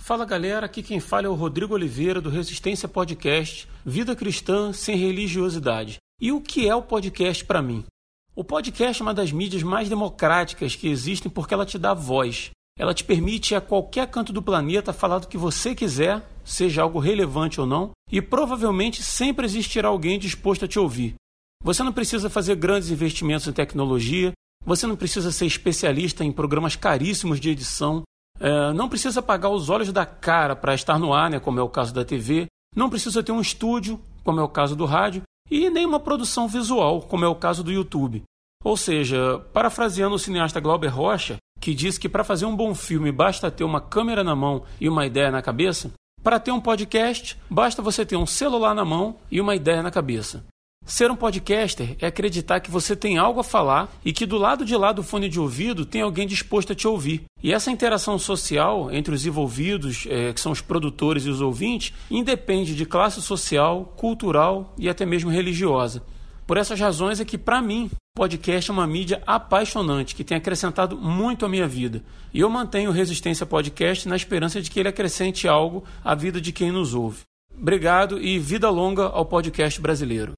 [0.05, 4.95] Fala galera, aqui quem fala é o Rodrigo Oliveira do Resistência Podcast, Vida Cristã sem
[4.95, 5.97] Religiosidade.
[6.21, 7.83] E o que é o podcast para mim?
[8.35, 12.51] O podcast é uma das mídias mais democráticas que existem porque ela te dá voz.
[12.77, 16.99] Ela te permite a qualquer canto do planeta falar do que você quiser, seja algo
[16.99, 21.15] relevante ou não, e provavelmente sempre existirá alguém disposto a te ouvir.
[21.63, 26.75] Você não precisa fazer grandes investimentos em tecnologia, você não precisa ser especialista em programas
[26.75, 28.03] caríssimos de edição,
[28.39, 31.63] é, não precisa pagar os olhos da cara para estar no ar, né, como é
[31.63, 35.23] o caso da TV, não precisa ter um estúdio, como é o caso do rádio,
[35.49, 38.23] e nem uma produção visual, como é o caso do YouTube.
[38.63, 43.11] Ou seja, parafraseando o cineasta Glauber Rocha, que diz que para fazer um bom filme
[43.11, 45.91] basta ter uma câmera na mão e uma ideia na cabeça,
[46.23, 49.91] para ter um podcast basta você ter um celular na mão e uma ideia na
[49.91, 50.43] cabeça.
[50.85, 54.63] Ser um podcaster é acreditar que você tem algo a falar e que do lado
[54.63, 57.23] de lá do fone de ouvido tem alguém disposto a te ouvir.
[57.41, 61.91] E essa interação social entre os envolvidos, eh, que são os produtores e os ouvintes,
[62.09, 66.03] independe de classe social, cultural e até mesmo religiosa.
[66.45, 70.95] Por essas razões é que, para mim, podcast é uma mídia apaixonante que tem acrescentado
[70.95, 72.03] muito à minha vida.
[72.31, 76.51] E eu mantenho Resistência Podcast na esperança de que ele acrescente algo à vida de
[76.51, 77.21] quem nos ouve.
[77.59, 80.33] Obrigado e vida longa ao podcast brasileiro.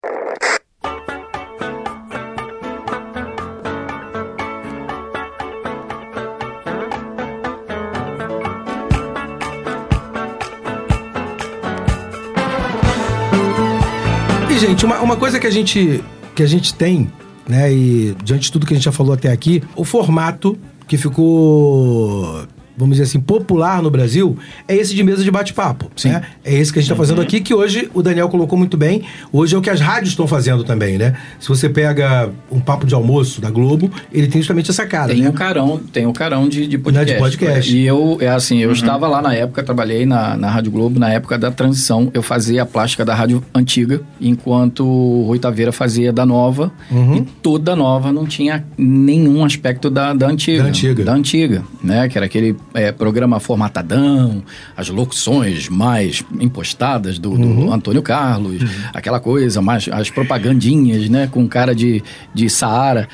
[14.57, 17.11] Gente, uma, uma coisa que a gente que a gente tem,
[17.47, 20.97] né, e diante de tudo que a gente já falou até aqui, o formato que
[20.97, 22.43] ficou
[22.77, 24.37] vamos dizer assim, popular no Brasil,
[24.67, 25.89] é esse de mesa de bate-papo.
[26.05, 26.21] Né?
[26.45, 29.01] É esse que a gente está fazendo aqui, que hoje o Daniel colocou muito bem.
[29.33, 31.15] Hoje é o que as rádios estão fazendo também, né?
[31.39, 35.13] Se você pega um papo de almoço da Globo, ele tem justamente essa cara.
[35.13, 35.29] Tem né?
[35.29, 37.13] um carão, tem um carão de, de Né, podcast.
[37.13, 37.75] de podcast.
[37.77, 41.09] E eu, é assim, eu estava lá na época, trabalhei na, na Rádio Globo, na
[41.11, 46.13] época da transição, eu fazia a plástica da rádio antiga, enquanto o Rui Taveira fazia
[46.13, 47.15] da nova, Uhum.
[47.17, 50.63] e toda nova não tinha nenhum aspecto da, da antiga.
[50.63, 51.03] Da antiga.
[51.03, 52.07] Da antiga, né?
[52.07, 54.43] Que era aquele é, programa formatadão,
[54.75, 57.73] as locuções mais impostadas do, do Uhum.
[57.73, 58.61] Antônio Carlos,
[58.93, 61.27] aquela coisa, mais as propagandinhas, né?
[61.31, 63.07] Com cara de, de Saara.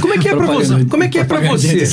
[0.00, 0.84] Como é que é pra você?
[0.84, 1.86] Como é que é pra você?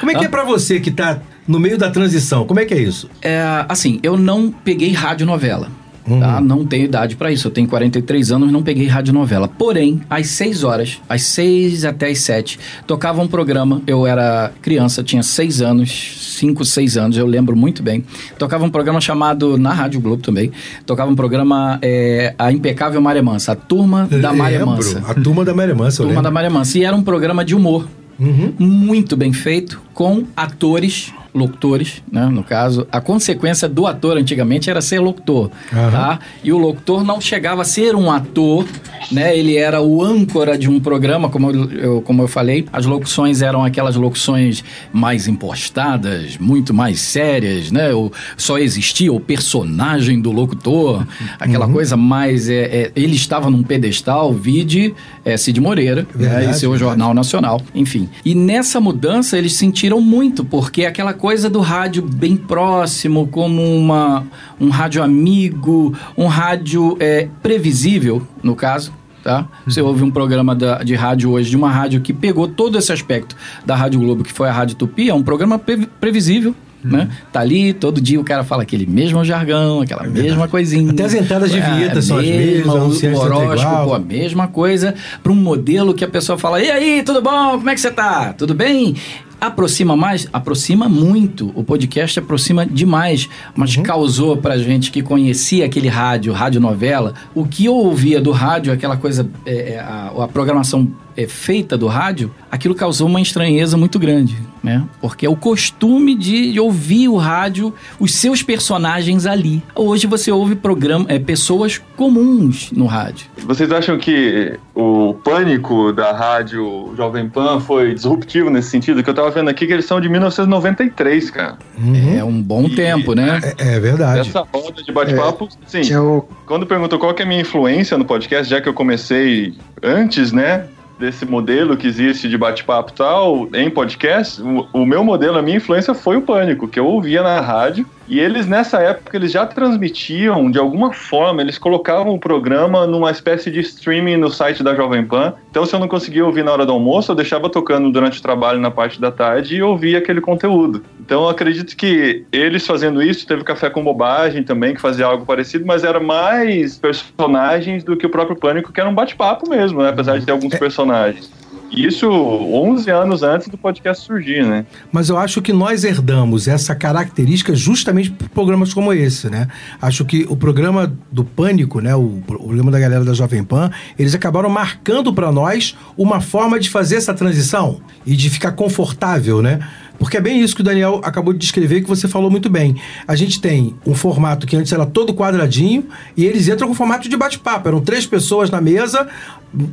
[0.00, 2.46] Como é que Ah, é pra você que tá no meio da transição?
[2.46, 3.08] Como é que é isso?
[3.22, 5.68] É, assim, eu não peguei radionovela.
[6.06, 6.20] Uhum.
[6.20, 6.40] Tá?
[6.40, 7.46] Não tenho idade pra isso.
[7.46, 9.48] Eu tenho 43 anos, não peguei radionovela.
[9.48, 13.80] Porém, às 6 horas, às 6 até às 7, tocava um programa.
[13.86, 18.04] Eu era criança, tinha 6 anos, 5, 6 anos, eu lembro muito bem.
[18.38, 20.50] Tocava um programa chamado, na Rádio Globo também,
[20.84, 24.66] tocava um programa é, A Impecável Maré Mansa, a Turma da Lembro.
[24.66, 25.02] Mansa.
[25.06, 26.22] A turma da Maré Mansa, eu Turma lembro.
[26.22, 26.78] da Maré Mansa.
[26.78, 27.86] E era um programa de humor.
[28.18, 28.52] Uhum.
[28.58, 32.26] Muito bem feito, com atores, locutores, né?
[32.26, 35.90] No caso, a consequência do ator antigamente era ser locutor, Aham.
[35.90, 36.18] tá?
[36.44, 38.66] E o locutor não chegava a ser um ator,
[39.10, 39.36] né?
[39.36, 42.66] Ele era o âncora de um programa, como eu, como eu falei.
[42.72, 47.92] As locuções eram aquelas locuções mais impostadas, muito mais sérias, né?
[47.94, 51.06] O, só existia o personagem do locutor,
[51.38, 51.72] aquela Uhum.
[51.72, 52.48] coisa mais...
[52.48, 56.06] É, é, ele estava num pedestal, vide é, Cid Moreira, né?
[56.14, 56.90] Verdade, E seu verdade.
[56.90, 58.08] Jornal Nacional, enfim.
[58.24, 64.24] E nessa mudança eles sentiram muito, porque aquela coisa do rádio bem próximo, como uma,
[64.60, 68.92] um rádio amigo, um rádio é, previsível, no caso.
[69.22, 69.46] Tá?
[69.64, 69.86] Você Uhum.
[69.86, 73.36] ouve um programa da- de rádio hoje, de uma rádio que pegou todo esse aspecto
[73.64, 76.90] da Rádio Globo, que foi a Rádio Tupi, é um programa pre- previsível, Uhum.
[76.90, 77.08] né?
[77.32, 80.90] Tá ali, todo dia o cara fala aquele mesmo jargão, aquela mesma coisinha.
[80.90, 83.42] Até as entradas de É, vinheta são as mesmas, o- igual.
[83.46, 87.50] horóscopo, a mesma coisa, para um modelo que a pessoa fala: E aí, tudo bom?
[87.58, 88.32] Como é que você tá?
[88.32, 88.96] Tudo bem?
[89.42, 90.28] Aproxima mais?
[90.32, 91.50] Aproxima muito.
[91.56, 93.28] O podcast aproxima demais.
[93.56, 93.82] Mas Uhum.
[93.82, 98.72] causou pra gente que conhecia aquele rádio, rádio novela, o que eu ouvia do rádio,
[98.72, 103.76] aquela coisa, é, é, a, a programação é, feita do rádio, aquilo causou uma estranheza
[103.76, 104.84] muito grande, né?
[105.00, 109.62] Porque é o costume de ouvir o rádio, os seus personagens ali.
[109.74, 113.26] Hoje você ouve programa, é, pessoas comuns no rádio.
[113.38, 119.02] Vocês acham que o pânico da rádio Jovem Pan foi disruptivo nesse sentido?
[119.02, 121.58] Que eu tava vendo aqui que eles são de 1993, cara.
[121.78, 122.18] Uhum.
[122.18, 123.40] É um bom tempo, né?
[123.58, 124.28] É, é verdade.
[124.28, 125.82] Essa roda de bate-papo, sim.
[125.82, 128.74] Tinha o, Quando perguntou qual que é a minha influência no podcast, já que eu
[128.74, 130.66] comecei antes, né?
[131.02, 135.56] Desse modelo que existe de bate-papo tal, em podcast, o, o meu modelo, a minha
[135.56, 137.84] influência foi o Pânico, que eu ouvia na rádio.
[138.08, 143.10] E eles, nessa época, eles já transmitiam, de alguma forma, eles colocavam o programa numa
[143.10, 145.34] espécie de streaming no site da Jovem Pan.
[145.50, 148.22] Então, se eu não conseguia ouvir na hora do almoço, eu deixava tocando durante o
[148.22, 150.84] trabalho na parte da tarde e ouvia aquele conteúdo.
[151.00, 155.24] Então, eu acredito que eles fazendo isso, teve Café com Bobagem também, que fazia algo
[155.24, 159.82] parecido, mas era mais personagens do que o próprio Pânico, que era um bate-papo mesmo,
[159.82, 159.90] né?
[159.90, 161.30] apesar de ter alguns personagens.
[161.72, 164.66] Isso 11 anos antes do podcast surgir, né?
[164.90, 169.48] Mas eu acho que nós herdamos essa característica justamente por programas como esse, né?
[169.80, 174.14] Acho que o programa do Pânico, né, o programa da galera da Jovem Pan, eles
[174.14, 179.60] acabaram marcando para nós uma forma de fazer essa transição e de ficar confortável, né?
[180.02, 182.74] Porque é bem isso que o Daniel acabou de descrever que você falou muito bem.
[183.06, 185.84] A gente tem um formato que antes era todo quadradinho
[186.16, 187.68] e eles entram com formato de bate-papo.
[187.68, 189.06] Eram três pessoas na mesa,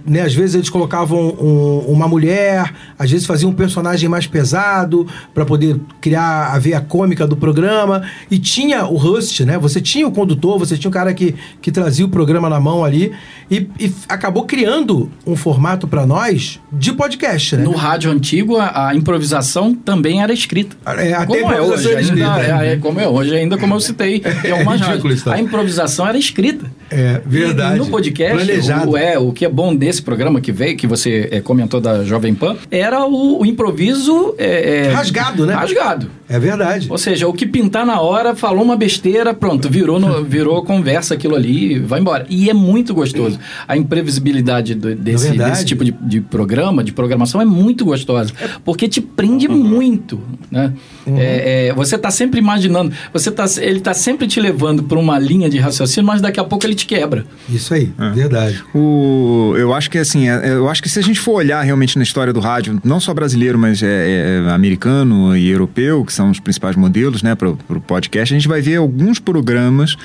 [0.06, 0.22] né?
[0.22, 5.46] Às vezes eles colocavam um- uma mulher, às vezes faziam um personagem mais pesado para
[5.46, 8.04] poder criar a veia cômica do programa.
[8.30, 9.58] E tinha o host, né?
[9.58, 12.86] Você tinha o condutor, você tinha o cara que, que trazia o programa na mão
[12.86, 13.12] ali
[13.50, 17.64] e, e acabou criando um formato para nós de podcast, né?
[17.64, 20.78] No rádio antigo, a, a improvisação também era escrita.
[20.86, 22.74] É, até como é hoje, ainda, é, é.
[22.74, 25.34] é como é hoje, ainda como eu citei em algumas ridículo tá?
[25.34, 26.70] A improvisação era escrita.
[26.92, 27.76] É, verdade.
[27.76, 28.92] E no podcast, Planejado.
[28.92, 32.04] o, é, o que é bom desse programa que veio, que você é, comentou da
[32.04, 34.34] Jovem Pan, era o, o improviso...
[34.38, 35.54] é, é, Rasgado, né?
[35.54, 36.10] Rasgado.
[36.28, 36.88] É verdade.
[36.90, 41.16] Ou seja, o que pintar na hora, falou uma besteira, pronto, virou, no- virou conversa
[41.16, 42.26] aquilo ali, vai embora.
[42.30, 43.40] E é muito gostoso.
[43.68, 48.32] A imprevisibilidade do- desse, desse tipo de, de programa, de programação, é muito gostosa.
[48.64, 50.20] Porque te prende muito,
[50.52, 50.74] né?
[51.10, 51.18] Uhum.
[51.20, 55.18] É, é, você tá sempre imaginando, você tá, ele tá sempre te levando para uma
[55.20, 57.26] linha de raciocínio, mas daqui a pouco ele te quebra.
[57.50, 58.10] Isso aí, É.
[58.12, 58.64] verdade.
[58.74, 61.98] O, eu acho que assim, é- eu acho que se a gente for olhar realmente
[61.98, 66.30] na história do rádio, não só brasileiro, mas é, é americano e europeu, que são
[66.30, 69.96] os principais modelos, né, para o podcast, a gente vai ver alguns programas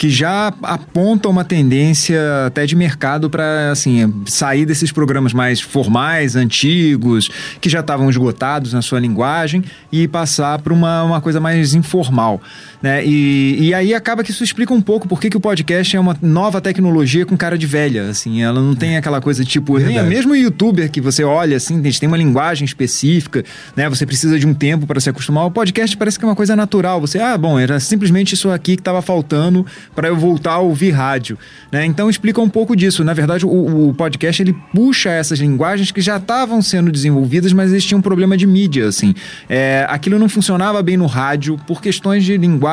[0.00, 6.36] que já apontam uma tendência até de mercado para assim sair desses programas mais formais,
[6.36, 7.28] antigos,
[7.60, 12.40] que já estavam esgotados na sua linguagem e passar para uma, uma coisa mais informal.
[12.82, 13.04] Né?
[13.04, 16.16] E, e aí acaba que isso explica um pouco por que o podcast é uma
[16.22, 18.08] nova tecnologia com cara de velha.
[18.08, 19.76] Assim, ela não tem aquela coisa tipo.
[19.76, 20.08] Nem, Verdade.
[20.08, 23.44] mesmo o youtuber que você olha, assim, têm uma linguagem específica,
[23.76, 23.88] né?
[23.88, 25.44] Você precisa de um tempo para se acostumar.
[25.44, 27.00] O podcast parece que é uma coisa natural.
[27.00, 30.90] Você, ah, bom, era simplesmente isso aqui que estava faltando para eu voltar a ouvir
[30.90, 31.38] rádio.
[31.70, 31.84] Né?
[31.84, 33.04] Então explica um pouco disso.
[33.04, 37.72] Na verdade, o, o podcast ele puxa essas linguagens que já estavam sendo desenvolvidas, mas
[37.72, 38.88] eles tinham um problema de mídia.
[38.88, 39.14] Assim.
[39.48, 42.69] É, aquilo não funcionava bem no rádio por questões de linguagem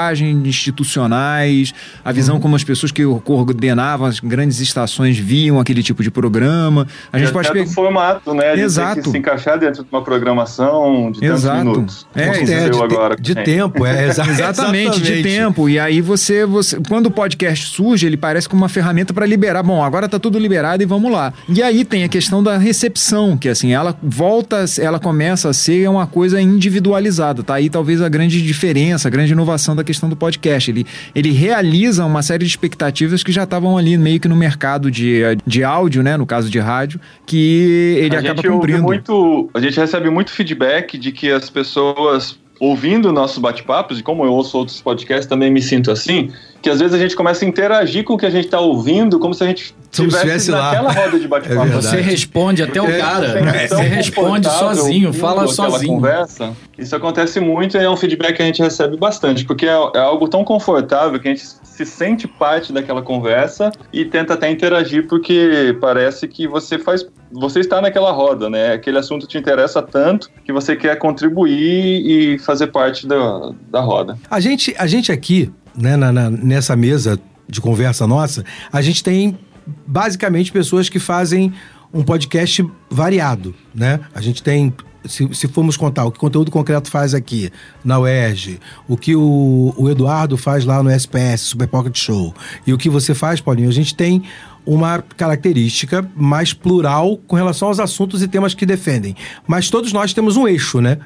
[0.81, 6.11] institucionais, a visão como as pessoas que coordenavam as grandes estações viam aquele tipo de
[6.11, 6.87] programa.
[7.11, 7.67] A gente E pode pegar.
[7.71, 8.55] formato, né?
[8.55, 9.09] De Exato.
[9.11, 11.57] se encaixar dentro de uma programação de tantos Exato.
[11.65, 12.07] minutos.
[12.15, 15.69] É, é, de, agora de tempo, é exa- Exatamente, de tempo.
[15.69, 16.79] E aí você, você.
[16.87, 19.63] Quando o podcast surge, ele parece como uma ferramenta para liberar.
[19.63, 21.33] Bom, agora tá tudo liberado e vamos lá.
[21.49, 25.89] E aí tem a questão da recepção, que assim, ela volta, ela começa a ser
[25.89, 27.43] uma coisa individualizada.
[27.43, 30.69] Tá aí talvez a grande diferença, a grande inovação da questão do podcast.
[30.69, 34.91] Ele, ele realiza uma série de expectativas que já estavam ali meio que no mercado
[34.91, 36.15] de, de áudio, né?
[36.17, 38.83] No caso de rádio, que ele a acaba gente cumprindo.
[38.83, 44.25] muito, a gente recebe muito feedback de que as pessoas ouvindo nossos bate-papos, e como
[44.25, 47.47] eu ouço outros podcasts, também me sinto assim, que às vezes a gente começa a
[47.47, 50.37] interagir com o que a gente está ouvindo, como se a gente Como se estivesse
[50.49, 50.71] estivesse lá.
[50.83, 51.61] naquela roda de É bate-papo.
[51.63, 51.85] verdade.
[51.87, 53.27] Você responde até o Porque cara.
[53.27, 55.93] você é Você responde confortável sozinho, fala sozinho.
[55.95, 56.53] Conversa.
[56.77, 59.99] Isso acontece muito e é um feedback que a gente recebe bastante, porque é, é
[59.99, 65.07] algo tão confortável que a gente se sente parte daquela conversa e tenta até interagir,
[65.07, 67.05] porque parece que você faz.
[67.31, 68.73] Você está naquela roda, né?
[68.73, 74.17] Aquele assunto te interessa tanto que você quer contribuir e fazer parte da, da roda.
[74.29, 79.03] A gente, a gente aqui, né, na- na- nessa mesa de conversa nossa, a gente
[79.03, 79.37] tem
[79.85, 81.53] basicamente pessoas que fazem
[81.93, 83.99] um podcast variado, né?
[84.13, 84.73] A gente tem,
[85.05, 87.51] se, se formos contar o que o conteúdo concreto faz aqui
[87.83, 92.33] na UERJ, o que o, o Eduardo faz lá no SPS, Super Pocket Show,
[92.65, 94.23] e o que você faz, Paulinho, a gente tem
[94.65, 99.15] uma característica mais plural com relação aos assuntos e temas que defendem.
[99.47, 100.97] Mas todos nós temos um eixo, né?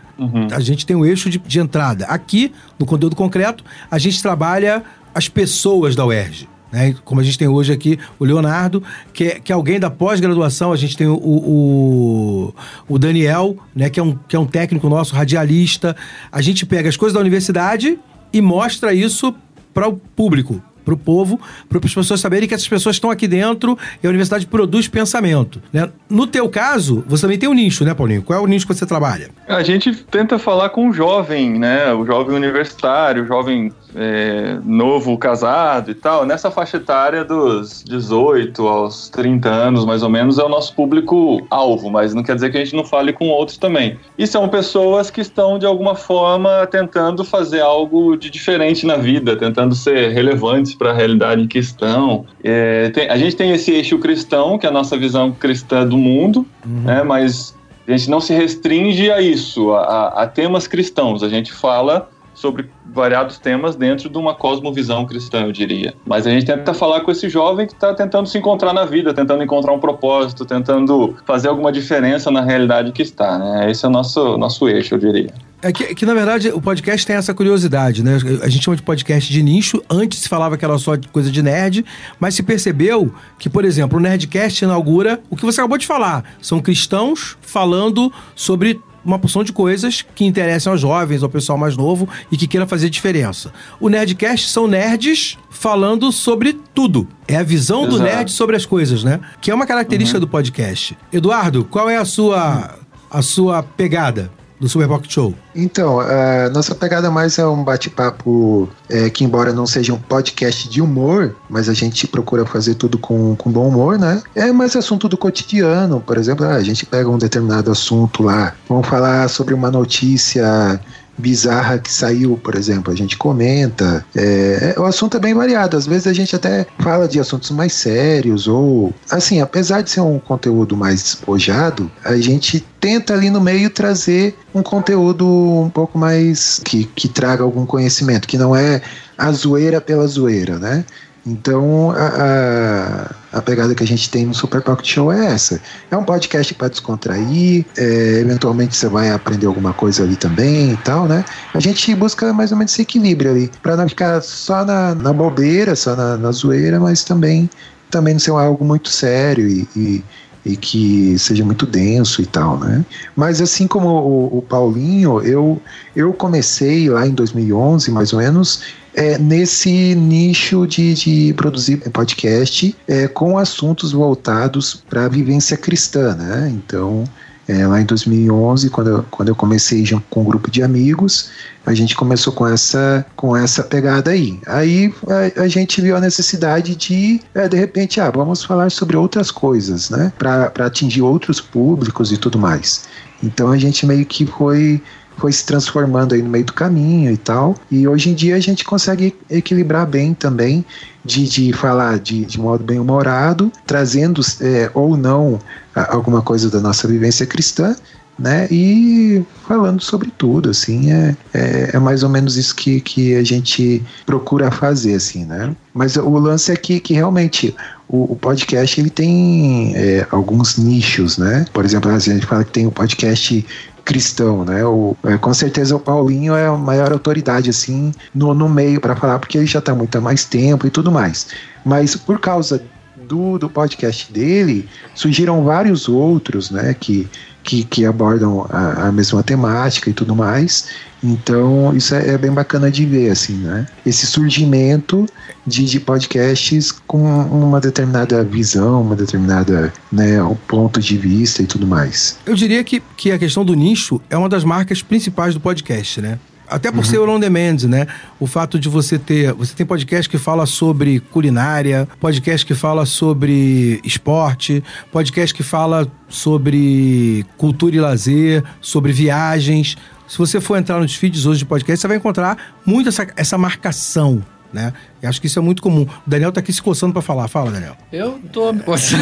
[0.51, 2.05] A gente tem um eixo de, de entrada.
[2.05, 6.49] Aqui, no conteúdo concreto, a gente trabalha as pessoas da UERJ.
[6.71, 6.95] Né?
[7.03, 10.71] Como a gente tem hoje aqui o Leonardo, que é, que é alguém da pós-graduação,
[10.71, 12.53] a gente tem o, o,
[12.87, 13.89] o Daniel, né?
[13.89, 15.95] que, é um, que é um técnico nosso, radialista.
[16.31, 17.99] A gente pega as coisas da universidade
[18.31, 19.35] e mostra isso
[19.73, 21.39] para o público, para o povo,
[21.69, 25.61] para as pessoas saberem que essas pessoas estão aqui dentro e a universidade produz pensamento.
[25.71, 25.89] Né?
[26.09, 28.21] No teu caso, você também tem um nicho, né, Paulinho?
[28.21, 29.29] Qual é o nicho que você trabalha?
[29.47, 31.93] A gente tenta falar com o jovem, né?
[31.93, 36.25] O jovem universitário, o jovem é, novo casado e tal.
[36.25, 41.89] Nessa faixa etária dos 18 aos 30 anos, mais ou menos, é o nosso público-alvo,
[41.89, 43.97] mas não quer dizer que a gente não fale com outros também.
[44.17, 49.35] E são pessoas que estão, de alguma forma, tentando fazer algo de diferente na vida,
[49.35, 52.25] tentando ser relevantes para a realidade em que estão.
[52.43, 55.97] É, tem- a gente tem esse eixo cristão, que é a nossa visão cristã do
[55.97, 57.03] mundo, né?
[57.03, 57.55] Mas
[57.87, 61.23] a gente não se restringe a isso, a, a- a temas cristãos.
[61.23, 65.93] A gente fala sobre variados temas dentro de uma cosmovisão cristã, eu diria.
[66.05, 69.13] Mas a gente tenta falar com esse jovem que está tentando se encontrar na vida,
[69.13, 73.69] tentando encontrar um propósito, tentando fazer alguma diferença na realidade que está, né?
[73.69, 75.31] Esse é o nosso, nosso eixo, eu diria.
[75.61, 78.17] É que, que, na verdade, o podcast tem essa curiosidade, né?
[78.41, 79.81] A gente chama de podcast de nicho.
[79.87, 81.85] Antes se falava que era só de coisa de nerd,
[82.19, 86.23] mas se percebeu que, por exemplo, o Nerdcast inaugura o que você acabou de falar.
[86.41, 91.77] São cristãos falando sobre uma porção de coisas que interessam aos jovens, ao pessoal mais
[91.77, 93.53] novo e que queira fazer diferença.
[93.79, 97.07] O Nerdcast são nerds falando sobre tudo.
[97.27, 98.03] É a visão do Exato.
[98.03, 99.19] nerd sobre as coisas, né?
[99.39, 100.97] Que é uma característica do podcast.
[101.13, 105.33] Eduardo, qual é a sua, a sua pegada do Super Pocket Show?
[105.55, 110.69] Então, a nossa pegada mais é um bate-papo é, que, embora não seja um podcast
[110.69, 114.21] de humor, mas a gente procura fazer tudo com, com bom humor, né?
[114.35, 118.53] É mais assunto do cotidiano, por exemplo, ah, a gente pega um determinado assunto lá,
[118.69, 120.79] vamos falar sobre uma notícia
[121.17, 124.05] bizarra que saiu, por exemplo, a gente comenta.
[124.15, 125.77] É, o assunto é bem variado.
[125.77, 130.01] Às vezes a gente até fala de assuntos mais sérios ou, assim, apesar de ser
[130.01, 135.97] um conteúdo mais despojado, a gente tenta ali no meio trazer um conteúdo um pouco
[135.97, 138.81] mais que, que traga algum conhecimento, que não é
[139.17, 140.83] a zoeira pela zoeira, né?
[141.25, 145.61] Então, a, a, a, pegada que a gente tem no Super Pocket Show é essa.
[145.91, 150.77] É um podcast para descontrair, é, eventualmente você vai aprender alguma coisa ali também e
[150.77, 151.23] tal, né?
[151.53, 155.13] A gente busca mais ou menos esse equilíbrio ali, para não ficar só na, na
[155.13, 157.47] bobeira, só na, na zoeira, mas também,
[157.91, 160.03] também não ser algo muito sério e, e
[160.43, 162.83] e que seja muito denso e tal, né?
[163.15, 165.61] Mas assim como o, o Paulinho, eu,
[165.95, 168.63] eu comecei lá em 2011, mais ou menos,
[168.93, 176.15] é, nesse nicho de, de produzir podcast é, com assuntos voltados para a vivência cristã,
[176.15, 176.51] né?
[176.53, 177.05] Então,
[177.47, 181.29] é, lá em 2011, quando eu, quando eu comecei com um grupo de amigos,
[181.65, 184.39] a gente começou com essa, com essa pegada aí.
[184.47, 184.93] Aí
[185.35, 189.31] a, a gente viu a necessidade de, é, de repente, ah, vamos falar sobre outras
[189.31, 190.13] coisas, né?
[190.17, 192.85] Para atingir outros públicos e tudo mais.
[193.23, 194.81] Então a gente meio que foi
[195.21, 197.55] foi se transformando aí no meio do caminho e tal.
[197.69, 200.65] E hoje em dia a gente consegue equilibrar bem também
[201.05, 205.39] de, de falar de, de modo bem humorado, trazendo é, ou não
[205.75, 207.75] alguma coisa da nossa vivência cristã,
[208.17, 208.47] né?
[208.51, 213.23] E falando sobre tudo, assim, é, é, é, mais ou menos isso que, que a
[213.23, 215.55] gente procura fazer, assim, né?
[215.73, 217.55] Mas o lance é que, que realmente
[217.87, 221.45] o, o podcast ele tem é, alguns nichos, né?
[221.51, 223.45] Por exemplo, a gente fala que tem o podcast
[223.83, 224.63] cristão, né?
[224.65, 228.95] O, é, com certeza o Paulinho é a maior autoridade assim no, no meio para
[228.95, 231.27] falar porque ele já está muito há mais tempo e tudo mais.
[231.65, 232.61] Mas por causa
[233.07, 236.75] do, do podcast dele surgiram vários outros, né?
[236.79, 237.09] Que
[237.43, 240.69] que, que abordam a, a, mesma temática e tudo mais.
[241.03, 243.65] Então, isso é, é, bem bacana de ver, assim, né?
[243.85, 245.05] Esse surgimento
[245.45, 251.47] de, de podcasts com uma determinada visão, uma determinada, né, um ponto de vista e
[251.47, 252.17] tudo mais.
[252.25, 256.01] Eu diria que, que a questão do nicho é uma das marcas principais do podcast,
[256.01, 256.19] né?
[256.51, 256.83] Até por uhum.
[256.83, 257.87] ser o on demand, né?
[258.19, 259.31] O fato de você ter.
[259.33, 265.89] Você tem podcast que fala sobre culinária, podcast que fala sobre esporte, podcast que fala
[266.09, 269.77] sobre cultura e lazer, sobre viagens.
[270.11, 273.37] Se você for entrar nos feeds hoje de podcast, você vai encontrar muito essa, essa
[273.37, 274.73] marcação né?
[275.01, 275.83] E acho que isso é muito comum.
[275.83, 277.29] O Daniel tá aqui se coçando para falar.
[277.29, 277.77] Fala, Daniel.
[277.89, 279.01] Eu tô me coçando.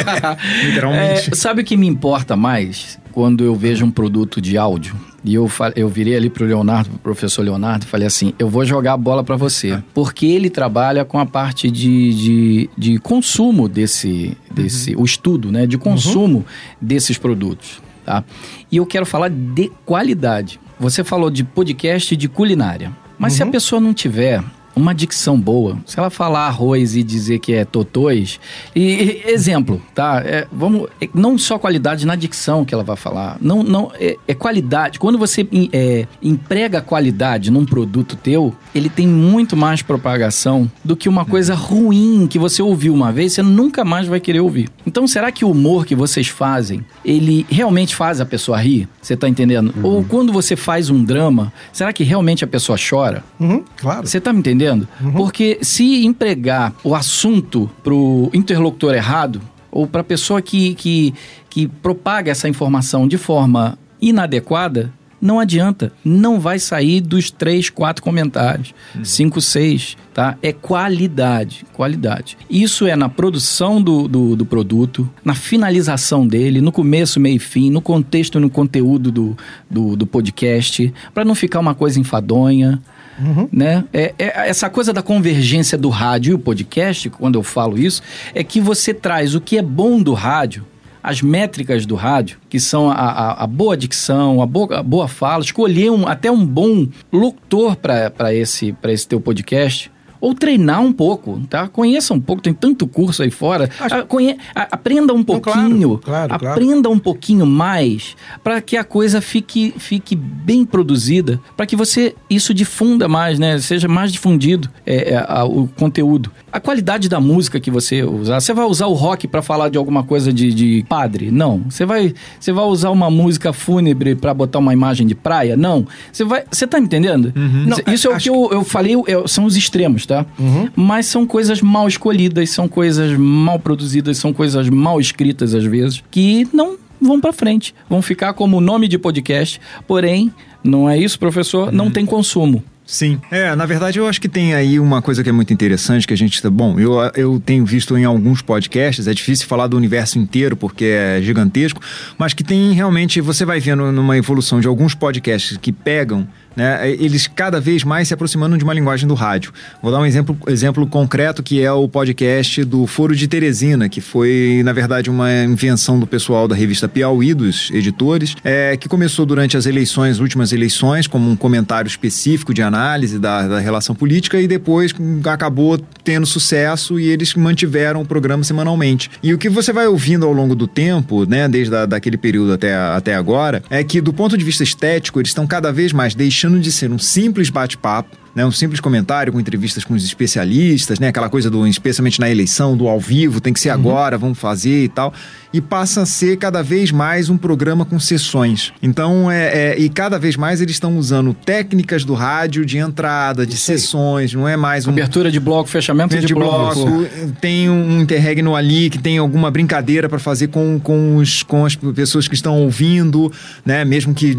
[0.64, 1.30] Literalmente.
[1.30, 4.96] É, sabe o que me importa mais quando eu vejo um produto de áudio?
[5.22, 8.64] E eu, eu virei ali pro Leonardo, pro professor Leonardo, e falei assim: eu vou
[8.64, 9.82] jogar a bola para você.
[9.92, 15.02] Porque ele trabalha com a parte de, de, de consumo desse, desse uhum.
[15.02, 15.66] o estudo, né?
[15.66, 16.44] De consumo uhum.
[16.80, 17.82] desses produtos.
[18.10, 18.24] Tá?
[18.72, 20.58] E eu quero falar de qualidade.
[20.80, 22.90] Você falou de podcast de culinária.
[23.16, 23.36] Mas uhum.
[23.36, 23.52] se a uhum.
[23.52, 24.42] pessoa não tiver
[24.74, 25.78] uma dicção boa.
[25.86, 28.40] Se ela falar arroz e dizer que é totôs,
[28.74, 30.22] e, exemplo, tá?
[30.24, 34.16] É, vamos, é, não só qualidade na dicção que ela vai falar, não, não é,
[34.26, 34.98] é qualidade.
[34.98, 41.08] Quando você é, emprega qualidade num produto teu, ele tem muito mais propagação do que
[41.08, 44.68] uma coisa ruim que você ouviu uma vez, você nunca mais vai querer ouvir.
[44.86, 48.88] Então, será que o humor que vocês fazem, ele realmente faz a pessoa rir?
[49.00, 49.72] Você tá entendendo?
[49.76, 49.82] Uhum.
[49.84, 53.24] Ou quando você faz um drama, será que realmente a pessoa chora?
[53.38, 54.06] Uhum, claro.
[54.06, 54.59] Você tá me entendendo?
[54.60, 54.86] Entendendo?
[55.00, 55.12] Uhum.
[55.12, 59.40] Porque se empregar o assunto pro interlocutor errado,
[59.72, 61.14] ou para a pessoa que, que,
[61.48, 65.92] que propaga essa informação de forma inadequada, não adianta.
[66.02, 68.74] Não vai sair dos três, quatro comentários.
[68.94, 69.04] Uhum.
[69.04, 70.36] Cinco, seis, tá?
[70.42, 71.66] É qualidade.
[71.74, 72.38] Qualidade.
[72.48, 77.38] Isso é na produção do, do, do, produto, na finalização dele, no começo, meio e
[77.38, 79.36] fim, no contexto e no conteúdo do,
[79.68, 82.80] do, do podcast, para não ficar uma coisa enfadonha.
[83.18, 83.48] Uhum.
[83.52, 83.84] Né?
[83.92, 88.02] É, é, essa coisa da convergência do rádio e o podcast, quando eu falo isso,
[88.34, 90.66] é que você traz o que é bom do rádio,
[91.02, 95.08] as métricas do rádio, que são a, a, a boa dicção, a boa, a boa
[95.08, 99.90] fala, escolher um, até um bom locutor para esse, esse teu podcast
[100.20, 101.66] ou treinar um pouco, tá?
[101.68, 103.70] Conheça um pouco, tem tanto curso aí fora.
[103.78, 104.06] Acho...
[104.06, 104.36] Conhe...
[104.54, 110.14] Aprenda um pouquinho, claro, claro, aprenda um pouquinho mais para que a coisa fique, fique
[110.14, 113.58] bem produzida, para que você isso difunda mais, né?
[113.58, 116.30] Seja mais difundido é, é, a, o conteúdo.
[116.52, 119.78] A qualidade da música que você usar, você vai usar o rock para falar de
[119.78, 121.30] alguma coisa de, de, padre?
[121.30, 121.62] Não.
[121.68, 125.56] Você vai, você vai usar uma música fúnebre para botar uma imagem de praia?
[125.56, 125.86] Não.
[126.12, 127.32] Você vai, você tá me entendendo?
[127.36, 127.66] Uhum.
[127.66, 130.26] Não, isso é o que eu, eu falei, eu, são os extremos, tá?
[130.36, 130.68] Uhum.
[130.74, 136.02] Mas são coisas mal escolhidas, são coisas mal produzidas, são coisas mal escritas às vezes,
[136.10, 137.72] que não vão para frente.
[137.88, 140.34] Vão ficar como nome de podcast, porém,
[140.64, 141.68] não é isso, professor?
[141.68, 141.74] Uhum.
[141.74, 142.62] Não tem consumo.
[142.84, 143.20] Sim.
[143.30, 146.12] É, na verdade eu acho que tem aí uma coisa que é muito interessante que
[146.12, 146.42] a gente.
[146.50, 150.86] Bom, eu, eu tenho visto em alguns podcasts, é difícil falar do universo inteiro porque
[150.86, 151.80] é gigantesco,
[152.18, 153.20] mas que tem realmente.
[153.20, 156.26] Você vai vendo numa evolução de alguns podcasts que pegam
[156.60, 159.50] né, eles cada vez mais se aproximando de uma linguagem do rádio.
[159.82, 164.02] Vou dar um exemplo, exemplo concreto que é o podcast do Foro de Teresina, que
[164.02, 169.24] foi, na verdade, uma invenção do pessoal da revista Piauí, dos editores, é, que começou
[169.24, 174.38] durante as eleições, últimas eleições, como um comentário específico de análise da, da relação política
[174.38, 174.94] e depois
[175.32, 179.10] acabou tendo sucesso e eles mantiveram o programa semanalmente.
[179.22, 182.52] E o que você vai ouvindo ao longo do tempo, né, desde a, daquele período
[182.52, 186.14] até, até agora, é que do ponto de vista estético, eles estão cada vez mais
[186.14, 190.98] deixando de ser um simples bate-papo né, um simples comentário com entrevistas com os especialistas,
[190.98, 193.74] né, aquela coisa do, especialmente na eleição, do ao vivo, tem que ser uhum.
[193.74, 195.12] agora, vamos fazer e tal,
[195.52, 198.72] e passa a ser cada vez mais um programa com sessões.
[198.80, 203.44] Então, é, é e cada vez mais eles estão usando técnicas do rádio de entrada,
[203.44, 204.90] de sessões, não é mais um...
[204.90, 206.86] Abertura de bloco, fechamento de, de bloco.
[206.86, 207.08] bloco.
[207.40, 211.74] Tem um interregno ali que tem alguma brincadeira para fazer com, com, os, com as
[211.74, 213.32] pessoas que estão ouvindo,
[213.64, 214.38] né, mesmo que,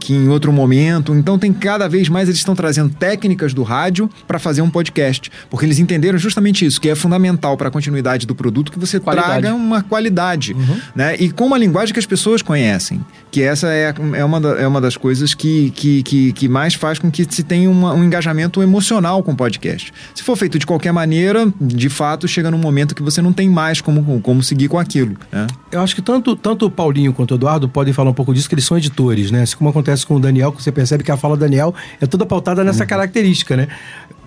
[0.00, 1.14] que em outro momento.
[1.14, 4.70] Então, tem cada vez mais eles estão trazendo técnicas técnicas do rádio para fazer um
[4.70, 5.30] podcast.
[5.50, 9.00] Porque eles entenderam justamente isso, que é fundamental para a continuidade do produto que você
[9.00, 9.40] qualidade.
[9.40, 10.52] traga uma qualidade.
[10.52, 10.80] Uhum.
[10.94, 11.16] Né?
[11.16, 13.04] E com uma linguagem que as pessoas conhecem.
[13.30, 16.74] Que essa é, é, uma, da, é uma das coisas que, que, que, que, mais
[16.74, 19.92] faz com que se tenha uma, um engajamento emocional com o podcast.
[20.14, 23.48] Se for feito de qualquer maneira, de fato, chega num momento que você não tem
[23.48, 25.16] mais como, como seguir com aquilo.
[25.30, 25.46] Né?
[25.70, 28.48] Eu acho que tanto, tanto o Paulinho quanto o Eduardo podem falar um pouco disso,
[28.48, 29.42] que eles são editores, né?
[29.42, 32.06] Assim como acontece com o Daniel, que você percebe que a fala do Daniel é
[32.06, 32.88] toda pautada nessa uhum.
[32.88, 33.07] característica,
[33.56, 33.68] né?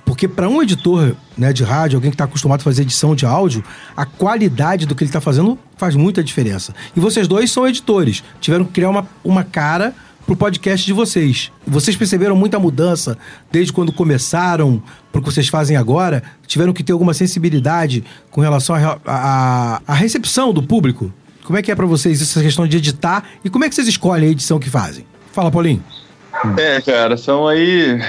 [0.05, 3.25] Porque para um editor né, de rádio, alguém que está acostumado a fazer edição de
[3.25, 3.63] áudio,
[3.95, 6.75] a qualidade do que ele está fazendo faz muita diferença.
[6.95, 9.93] E vocês dois são editores, tiveram que criar uma, uma cara
[10.25, 11.51] pro podcast de vocês.
[11.65, 13.17] Vocês perceberam muita mudança
[13.51, 16.23] desde quando começaram pro que vocês fazem agora?
[16.45, 18.75] Tiveram que ter alguma sensibilidade com relação
[19.05, 21.13] à recepção do público?
[21.43, 23.87] Como é que é para vocês essa questão de editar e como é que vocês
[23.87, 25.05] escolhem a edição que fazem?
[25.31, 25.83] Fala, Paulinho.
[26.57, 27.99] É, cara, são aí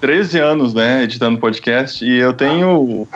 [0.00, 3.06] 13 anos, né, editando podcast e eu tenho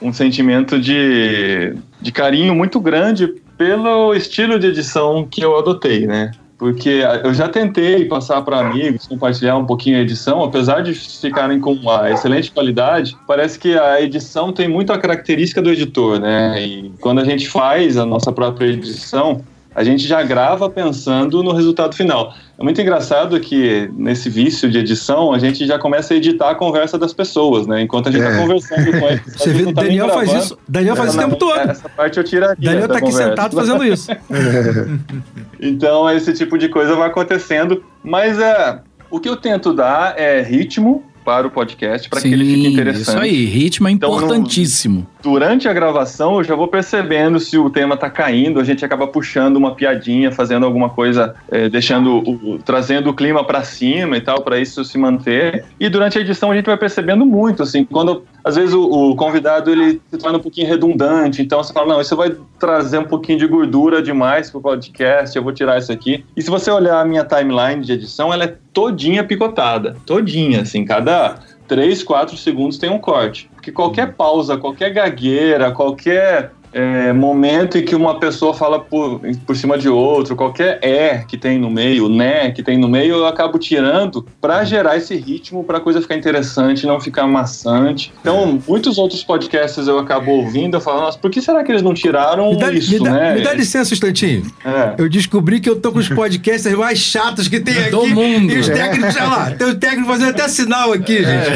[0.00, 3.26] um sentimento de, de carinho muito grande
[3.56, 6.30] pelo estilo de edição que eu adotei, né?
[6.56, 11.60] Porque eu já tentei passar para amigos, compartilhar um pouquinho a edição, apesar de ficarem
[11.60, 16.60] com uma excelente qualidade, parece que a edição tem muito a característica do editor, né?
[16.60, 19.40] E quando a gente faz a nossa própria edição,
[19.78, 22.34] a gente já grava pensando no resultado final.
[22.58, 26.54] É muito engraçado que nesse vício de edição a gente já começa a editar a
[26.56, 27.80] conversa das pessoas, né?
[27.82, 28.40] Enquanto a gente está é.
[28.40, 29.22] conversando com eles.
[29.38, 30.58] Você vê, tá Daniel faz isso.
[30.68, 31.60] Daniel faz isso o tempo todo.
[31.60, 32.56] Essa parte eu tiraria.
[32.58, 33.28] Daniel está aqui conversa.
[33.28, 34.10] sentado fazendo isso.
[35.62, 38.80] então esse tipo de coisa vai acontecendo, mas é
[39.12, 43.02] o que eu tento dar é ritmo para o podcast para que ele fique interessante.
[43.02, 45.06] Isso aí, ritmo é então, importantíssimo.
[45.22, 48.82] No, durante a gravação, eu já vou percebendo se o tema está caindo, a gente
[48.82, 54.16] acaba puxando uma piadinha, fazendo alguma coisa, é, deixando, o, trazendo o clima para cima
[54.16, 55.66] e tal, para isso se manter.
[55.78, 59.14] E durante a edição a gente vai percebendo muito, assim, quando às vezes o, o,
[59.14, 63.04] convidado ele se torna um pouquinho redundante, então você fala, não, isso vai trazer um
[63.04, 66.24] pouquinho de gordura demais pro podcast, eu vou tirar isso aqui.
[66.34, 70.84] E se você olhar a minha timeline de edição, ela é todinha picotada, todinha, assim,
[70.84, 73.50] cada 3, 4 segundos tem um corte.
[73.54, 79.56] Porque qualquer pausa, qualquer gagueira, qualquer é, momento em que uma pessoa fala por, por
[79.56, 83.26] cima de outro, qualquer é que tem no meio, né que tem no meio, eu
[83.26, 88.12] acabo tirando para gerar esse ritmo, para a coisa ficar interessante, não ficar maçante.
[88.20, 91.82] Então, muitos outros podcasts eu acabo ouvindo, eu falo, nossa, por que será que eles
[91.82, 93.34] não tiraram me dá, isso, me dá, né?
[93.34, 94.46] Me dá licença um instantinho.
[94.64, 94.94] É.
[94.98, 97.90] Eu descobri que eu tô com os podcasts mais chatos que tem aqui.
[97.90, 98.52] Do mundo.
[98.52, 101.24] E os técnicos, olha lá, tem o técnico fazendo até sinal aqui, é.
[101.24, 101.50] gente.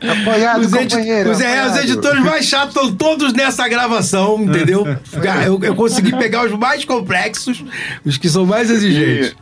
[0.00, 0.10] É.
[0.20, 4.86] Apoiado, os, edi os, é, os editores mais chatos estão todos nessa essa gravação, entendeu?
[5.44, 7.64] eu, eu consegui pegar os mais complexos,
[8.04, 9.34] os que são mais exigentes.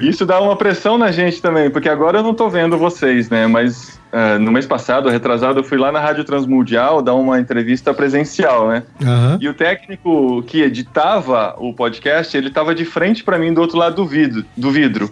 [0.00, 3.30] E isso dá uma pressão na gente também, porque agora eu não tô vendo vocês,
[3.30, 3.46] né?
[3.46, 7.92] Mas Uh, no mês passado, retrasado, eu fui lá na Rádio Transmundial dar uma entrevista
[7.92, 8.82] presencial, né?
[8.98, 9.36] Uhum.
[9.38, 13.76] E o técnico que editava o podcast, ele tava de frente para mim do outro
[13.76, 14.46] lado do vidro.
[14.56, 15.10] Do vidro.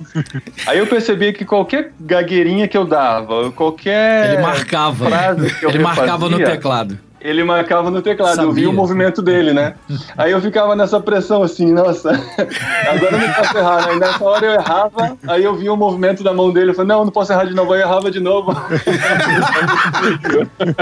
[0.66, 5.68] Aí eu percebi que qualquer gagueirinha que eu dava, qualquer ele marcava, frase que eu
[5.68, 8.48] ele marcava no teclado ele marcava no teclado, Sabia.
[8.48, 9.74] eu via o movimento dele, né?
[10.16, 12.10] Aí eu ficava nessa pressão assim, nossa,
[12.88, 13.94] agora não posso errar, né?
[13.96, 16.88] E nessa hora eu errava, aí eu via o movimento da mão dele, eu falei,
[16.88, 18.56] não, não posso errar de novo, aí eu errava de novo.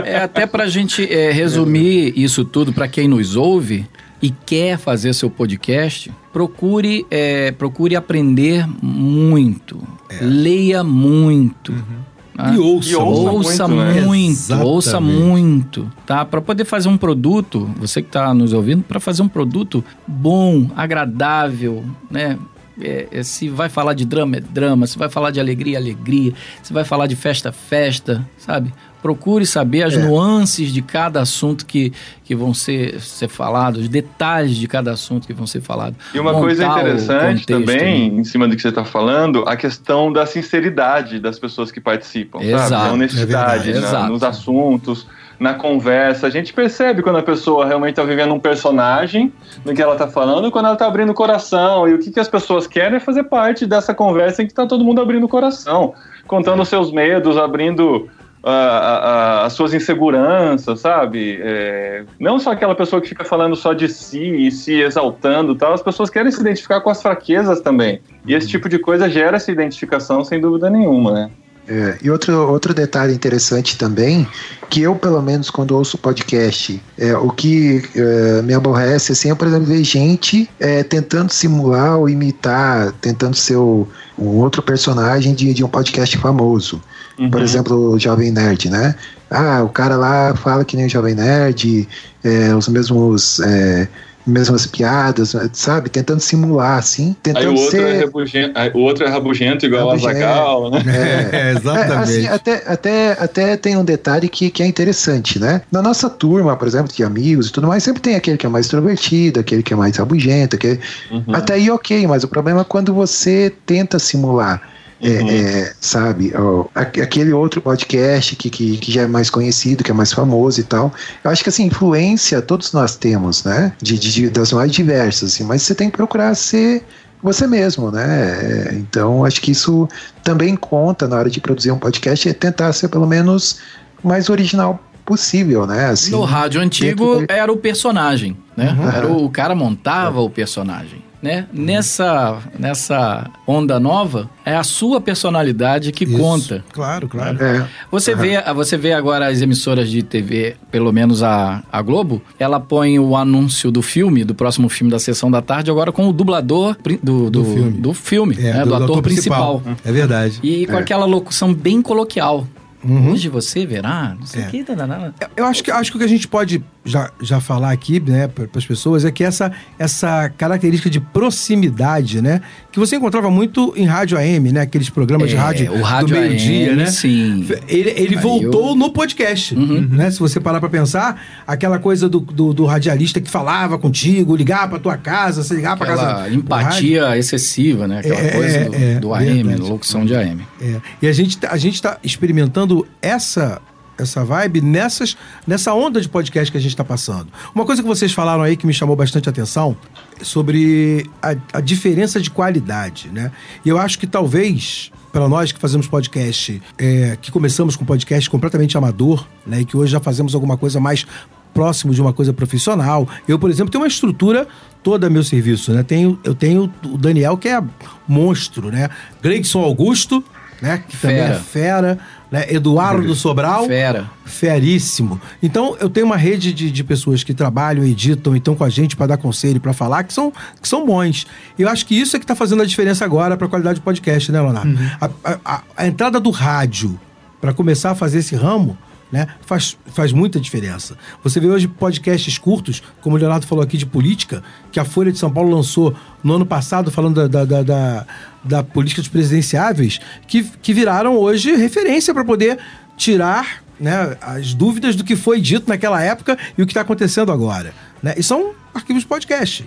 [0.05, 3.89] É, até pra gente é, resumir isso tudo para quem nos ouve
[4.21, 10.19] e quer fazer seu podcast, procure, é, procure aprender muito, é.
[10.23, 11.73] leia muito.
[11.73, 14.63] Uhum ah, e ouça, e ouça, muito, muito né?
[14.65, 16.25] ouça muito, tá?
[16.25, 20.69] Para poder fazer um produto, você que está nos ouvindo, para fazer um produto bom,
[20.77, 22.39] agradável, né?
[22.81, 24.87] É, é, se vai falar de drama, é drama.
[24.89, 26.35] Se vai falar de alegria, é alegria.
[26.61, 28.73] Se vai falar de festa, festa, sabe?
[29.05, 29.99] Procure saber as É.
[29.99, 31.93] nuances de cada assunto que,
[32.25, 35.99] que vão ser, ser falados, os detalhes de cada assunto que vão ser falados.
[36.15, 38.21] E uma Montar coisa interessante contexto, também, né?
[38.21, 42.41] em cima do que você está falando, a questão da sinceridade das pessoas que participam,
[42.41, 42.69] Exato.
[42.71, 42.89] sabe?
[42.89, 43.73] A honestidade É verdade.
[43.75, 44.13] na- Exato.
[44.15, 45.07] nos assuntos,
[45.39, 46.27] na conversa.
[46.27, 49.31] A gente percebe quando a pessoa realmente está vivendo um personagem
[49.67, 51.87] no que ela está falando, e quando ela está abrindo o coração.
[51.87, 54.65] E o que, que as pessoas querem é fazer parte dessa conversa em que está
[54.67, 55.93] todo mundo abrindo o coração,
[56.27, 58.09] contando os seus medos, abrindo
[58.47, 61.39] as suas inseguranças, sabe?
[61.41, 65.73] É, não só aquela pessoa que fica falando só de si e se exaltando tal,
[65.73, 68.01] as pessoas querem se identificar com as fraquezas também.
[68.27, 71.31] E esse tipo de coisa gera essa identificação sem dúvida nenhuma, né?
[71.67, 74.29] É, e outro, outro detalhe interessante também,
[74.69, 79.35] que eu, pelo menos, quando ouço podcast, é, o que é, me aborrece, assim, é,
[79.35, 83.89] por exemplo, ver gente é, tentando simular ou imitar, tentando ser o-
[84.19, 86.83] um outro personagem de, de um podcast famoso.
[87.17, 87.43] Por Uhum.
[87.45, 88.95] exemplo, o Jovem Nerd, né?
[89.31, 91.89] Ah, o cara lá fala que nem o Jovem Nerd,
[92.23, 93.41] é, os mesmos...
[93.41, 93.89] É,
[94.27, 95.91] mesmas piadas, sabe?
[95.91, 97.09] Tentando simular, assim.
[97.09, 97.83] Aí Tentando o outro, ser...
[97.83, 100.15] é rabugento, aí o outro é rabugento igual a Rabugento.
[100.15, 100.83] Zagal, né?
[100.87, 101.93] É, É, exatamente.
[101.93, 105.61] assim, até, até, até tem um detalhe que, que é interessante, né?
[105.71, 108.49] Na nossa turma, por exemplo, de amigos e tudo mais, sempre tem aquele que é
[108.49, 110.81] mais extrovertido, aquele que é mais rabugento, aquele...
[111.11, 111.25] Uhum.
[111.35, 114.74] até aí ok, mas o problema é quando você tenta simular.
[115.01, 115.29] É, Uhum.
[115.31, 119.91] é, sabe, ó, aque- aquele outro podcast que, que, que já é mais conhecido, que
[119.91, 120.93] é mais famoso e tal.
[121.23, 123.73] Eu acho que assim, influência todos nós temos, né?
[123.83, 126.83] De, de- de- das mais diversas, assim, mas você tem que procurar ser
[127.23, 128.69] você mesmo, né?
[128.71, 129.89] É, Então, acho que isso
[130.23, 133.59] também conta na hora de produzir um podcast, é tentar ser pelo menos
[134.03, 135.87] o mais original possível, né?
[135.87, 138.75] Assim, no rádio antigo dentro era o personagem, né?
[138.79, 138.89] Uhum.
[138.91, 141.47] Era o, o cara montava o personagem, né?
[141.53, 146.19] Nessa nessa onda nova é a sua personalidade que Isso.
[146.19, 146.63] conta.
[146.71, 147.43] Claro, claro.
[147.43, 152.21] É, Você vê, você vê agora as emissoras de TV, pelo menos a, a Globo,
[152.39, 156.07] ela põe o anúncio do filme, do próximo filme da sessão da tarde, agora com
[156.09, 157.71] o dublador do, do, Do filme.
[157.81, 158.65] do filme, É, né?
[158.67, 159.63] do, ator, principal.
[159.83, 160.39] É verdade.
[160.43, 160.81] E com É.
[160.81, 162.47] aquela locução bem coloquial.
[162.85, 163.11] Uhum.
[163.13, 164.49] Hoje você verá, não sei o É.
[164.49, 165.15] que, dananana.
[165.21, 167.99] Eu- Eu acho que, acho que o que a gente pode já, já falar aqui,
[168.01, 172.41] né, para as pessoas, é que essa, essa característica de proximidade, né,
[172.73, 176.15] que você encontrava muito em rádio AM, né, aqueles programas de É, rádio, o rádio
[176.15, 176.87] do meio-dia, né?
[176.87, 177.47] sim.
[177.69, 179.81] Ele, ele Aí voltou eu- no podcast, Uhum.
[179.91, 180.11] né?
[180.11, 184.69] Se você parar para pensar, aquela coisa do, do, do radialista que falava contigo, ligava
[184.71, 186.13] para tua casa, você ligava para casa.
[186.15, 186.35] Rádio.
[186.39, 187.99] empatia excessiva, né?
[188.01, 190.43] Aquela É, coisa do, é, do é, AM, locução de AM.
[190.61, 190.77] É.
[191.03, 193.61] E a gente, tá- a gente tá experimentando essa
[193.97, 195.17] essa vibe nessas,
[195.47, 197.29] nessa onda de podcast que a gente está passando.
[197.55, 199.77] Uma coisa que vocês falaram aí que me chamou bastante atenção
[200.21, 203.31] é sobre a, a diferença de qualidade, né?
[203.65, 208.29] E eu acho que talvez para nós que fazemos podcast, é, que começamos com podcast
[208.29, 209.61] completamente amador, né?
[209.61, 211.07] E que hoje já fazemos alguma coisa mais
[211.55, 213.09] próximo de uma coisa profissional.
[213.29, 214.47] Eu, por exemplo, tenho uma estrutura
[214.83, 215.85] toda a meu serviço, né?
[215.85, 217.63] Tenho, eu tenho o Daniel, que é
[218.09, 218.91] monstro, né?
[219.23, 220.23] Gleidson Augusto,
[220.61, 220.83] né?
[220.89, 221.41] Que também é Fera.
[221.41, 221.99] fera,
[222.31, 222.47] né?
[222.49, 223.67] Eduardo Sobral.
[223.67, 224.11] Fera.
[224.25, 225.21] Feríssimo.
[225.43, 228.69] Então, eu tenho uma rede de, de pessoas que trabalham, editam, e estão com a
[228.69, 231.27] gente para dar conselho, para falar, que são, que são bons.
[231.59, 233.81] E eu acho que isso é que está fazendo a diferença agora para a qualidade
[233.81, 234.79] do podcast, né, Leonardo?
[235.01, 236.99] A, a- a- a entrada do rádio
[237.41, 238.77] para começar a fazer esse ramo.
[239.15, 239.29] Né?
[239.43, 240.99] Faz, faz muita diferença.
[241.23, 244.43] Você vê hoje podcasts curtos, como o Leonardo falou aqui de política,
[244.73, 248.07] que a Folha de São Paulo lançou no ano passado, falando da, da, da,
[248.43, 252.59] da, política dos presidenciáveis, que, que viraram hoje referência para poder
[252.97, 257.31] tirar né, as dúvidas do que foi dito naquela época e o que está acontecendo
[257.31, 257.73] agora.
[258.03, 258.15] Né?
[258.17, 259.65] E são arquivos podcast.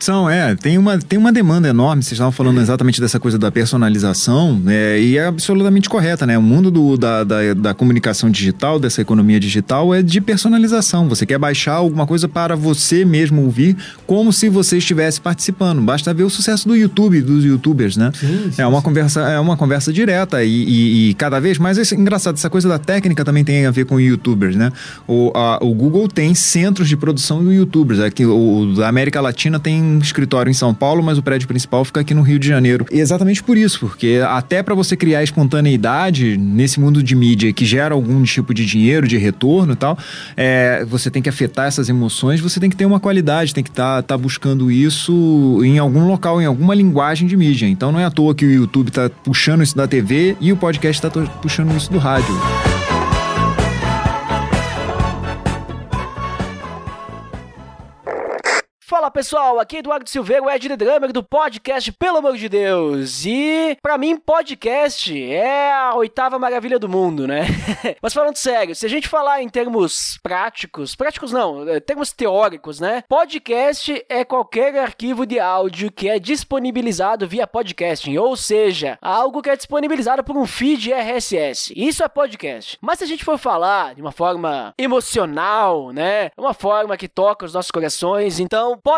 [0.00, 3.50] São, é, tem uma, tem uma demanda enorme, vocês estavam falando exatamente dessa coisa da
[3.50, 6.38] personalização, é, e é absolutamente correta, né?
[6.38, 11.08] O mundo do, da, da, da comunicação digital, dessa economia digital, é de personalização.
[11.08, 13.76] Você quer baixar alguma coisa para você mesmo ouvir,
[14.06, 15.80] como se você estivesse participando.
[15.82, 18.12] Basta ver o sucesso do YouTube, dos youtubers, né?
[18.14, 18.84] Sim, sim, é, uma sim.
[18.84, 22.68] conversa, é uma conversa direta e, e- e cada vez mais, é engraçado, essa coisa
[22.68, 24.70] da técnica também tem a ver com youtubers, né?
[25.08, 27.98] O, a- o Google tem centros de produção de youtubers.
[28.00, 31.48] Aqui, o, o da América Latina tem um escritório em São Paulo, mas o prédio
[31.48, 32.86] principal fica aqui no Rio de Janeiro.
[32.90, 37.64] E exatamente por isso, porque até para você criar espontaneidade nesse mundo de mídia que
[37.64, 39.98] gera algum tipo de dinheiro, de retorno e tal,
[40.36, 43.70] é, você tem que afetar essas emoções, você tem que ter uma qualidade, tem que
[43.70, 47.66] estar tá, buscando isso em algum local, em alguma linguagem de mídia.
[47.66, 50.56] Então não é à toa que o YouTube está puxando isso da TV e o
[50.56, 52.34] podcast está puxando isso do rádio.
[59.08, 62.46] Fala pessoal, aqui é Eduardo Silveira, o Ed The Drummer do podcast Pelo Amor de
[62.46, 63.24] Deus.
[63.24, 67.46] E para mim, podcast é a oitava maravilha do mundo, né?
[68.02, 72.80] Mas falando sério, se a gente falar em termos práticos, práticos não, é, termos teóricos,
[72.80, 73.02] né?
[73.08, 79.48] Podcast é qualquer arquivo de áudio que é disponibilizado via podcasting, ou seja, algo que
[79.48, 81.72] é disponibilizado por um feed RSS.
[81.74, 82.76] Isso é podcast.
[82.82, 86.30] Mas se a gente for falar de uma forma emocional, né?
[86.36, 88.97] Uma forma que toca os nossos corações, então podcast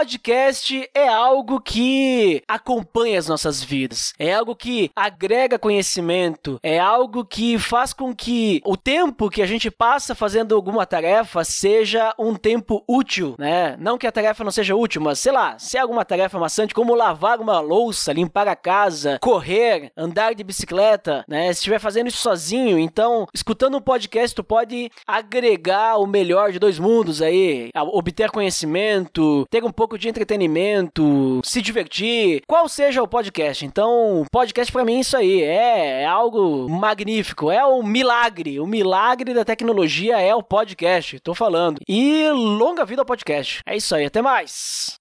[0.94, 4.12] é algo que acompanha as nossas vidas.
[4.18, 9.46] É algo que agrega conhecimento, é algo que faz com que o tempo que a
[9.46, 13.76] gente passa fazendo alguma tarefa seja um tempo útil, né?
[13.78, 16.74] Não que a tarefa não seja útil, mas sei lá, se é alguma tarefa maçante,
[16.74, 21.46] como lavar uma louça, limpar a casa, correr, andar de bicicleta, né?
[21.52, 26.58] Se estiver fazendo isso sozinho, então, escutando um podcast, tu pode agregar o melhor de
[26.58, 33.08] dois mundos aí, obter conhecimento, ter um pouco de entretenimento, se divertir, qual seja o
[33.08, 33.64] podcast.
[33.64, 38.66] Então, podcast para mim é isso aí, é, é algo magnífico, é um milagre, o
[38.66, 41.80] milagre da tecnologia é o podcast, tô falando.
[41.88, 43.60] E longa vida ao podcast.
[43.66, 44.98] É isso aí, até mais.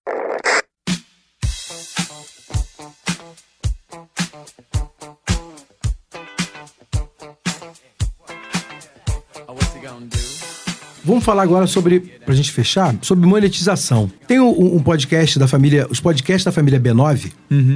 [11.04, 14.12] Vamos falar agora sobre, pra gente fechar, sobre monetização.
[14.28, 17.32] Tem um, um podcast da família, os podcasts da família B9,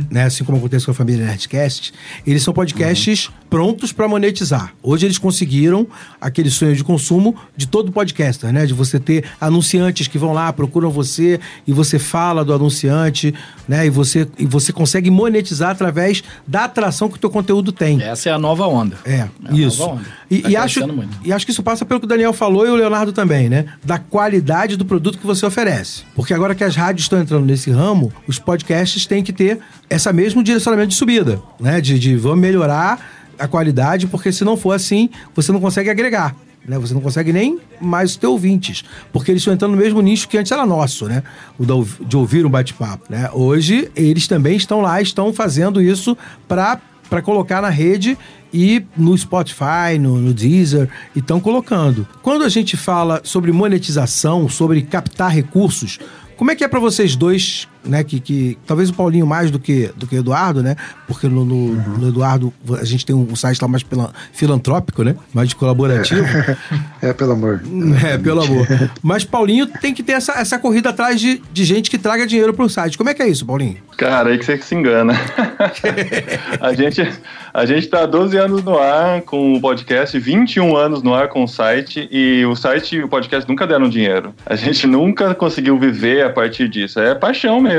[0.09, 0.23] né?
[0.25, 1.93] Assim como acontece com a família Nerdcast,
[2.27, 4.73] eles são podcasts prontos para monetizar.
[4.81, 5.87] Hoje eles conseguiram
[6.19, 8.65] aquele sonho de consumo de todo podcaster, né?
[8.65, 13.33] De você ter anunciantes que vão lá, procuram você e você fala do anunciante,
[13.67, 13.85] né?
[13.85, 18.01] E você, e você consegue monetizar através da atração que o teu conteúdo tem.
[18.01, 18.97] Essa é a nova onda.
[19.05, 19.79] É, É a isso.
[19.79, 20.05] nova onda.
[20.29, 21.17] E, Tá e acho, muito.
[21.23, 23.65] e acho que isso passa pelo que o Daniel falou e o Leonardo também, né?
[23.83, 26.03] Da qualidade do produto que você oferece.
[26.15, 29.59] Porque agora que as rádios estão entrando nesse ramo, os podcasts têm que ter
[29.89, 31.81] essa mesmo direcionamento de subida, né?
[31.81, 32.99] De, de vamos melhorar
[33.37, 36.35] a qualidade, porque se não for assim, você não consegue agregar.
[36.65, 36.77] Né?
[36.79, 40.37] Você não consegue nem mais ter ouvintes, porque eles estão entrando no mesmo nicho que
[40.37, 41.23] antes era nosso, né?
[41.59, 41.65] O
[42.05, 43.05] de ouvir um bate-papo.
[43.09, 43.29] Né?
[43.33, 46.17] Hoje, eles também estão lá, estão fazendo isso
[46.47, 48.17] para para colocar na rede
[48.53, 52.07] e no Spotify, no, no Deezer, estão colocando.
[52.21, 55.99] Quando a gente fala sobre monetização, sobre captar recursos,
[56.37, 58.03] como é que é para vocês dois, né?
[58.03, 60.75] Que, que talvez o Paulinho mais do que do que o Eduardo, né?
[61.07, 65.15] Porque no, no- no Eduardo a gente tem um site lá mais pela- filantrópico, né?
[65.33, 66.23] Mais de colaborativo.
[67.03, 67.61] É, pelo amor.
[68.05, 68.65] É, pelo amor.
[69.01, 72.53] Mas Paulinho tem que ter essa, essa corrida atrás de, de gente que traga dinheiro
[72.53, 72.97] pro site.
[72.97, 73.75] Como é que é isso, Paulinho?
[73.97, 75.11] Cara, aí que você se engana.
[76.61, 77.05] a, gente,
[77.53, 81.27] a gente tá há 12 anos no ar com o podcast, 21 anos no ar
[81.27, 84.33] com o site, e o site e o podcast nunca deram dinheiro.
[84.45, 86.99] A gente nunca conseguiu viver a partir disso.
[87.01, 87.72] É paixão mesmo.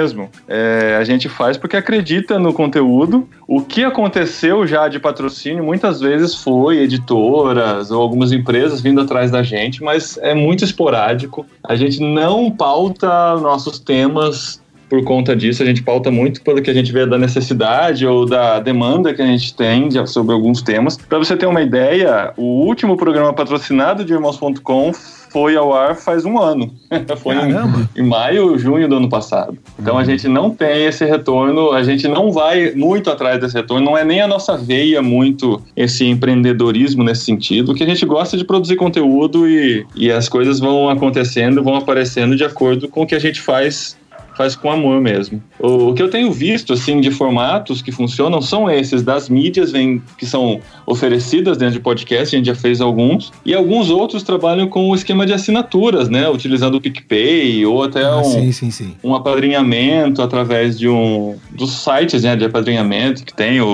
[0.49, 3.29] É, a gente faz porque acredita no conteúdo.
[3.47, 9.31] O que aconteceu já de patrocínio muitas vezes foi editoras ou algumas empresas vindo atrás
[9.31, 11.47] da gente, mas é muito esporádico.
[11.63, 16.71] A gente não pauta nossos temas por conta disso, a gente pauta muito pelo que
[16.71, 20.97] a gente vê da necessidade ou da demanda que a gente tem sobre alguns temas.
[20.97, 24.93] Para você ter uma ideia, o último programa patrocinado de Irmãos.com
[25.35, 26.73] foi ao ar faz um ano.
[27.19, 29.59] foi em, em maio, junho do ano passado.
[29.77, 33.85] Então a gente não tem esse retorno, a gente não vai muito atrás desse retorno,
[33.85, 38.37] não é nem a nossa veia muito esse empreendedorismo nesse sentido, que a gente gosta
[38.37, 43.07] de produzir conteúdo e, e as coisas vão acontecendo, vão aparecendo de acordo com o
[43.07, 43.97] que a gente faz
[44.37, 45.43] faz com amor mesmo.
[45.59, 49.73] O, o que eu tenho visto assim de formatos que funcionam são esses das mídias
[49.73, 54.23] vem, que são oferecidas dentro de podcast, a gente já fez alguns, e alguns outros
[54.23, 58.53] trabalham com o esquema de assinaturas, né, utilizando o PicPay ou até Ah, um, sim,
[58.53, 58.95] sim, sim.
[59.03, 63.67] um apadrinhamento através de um dos sites né, de apadrinhamento que tem o,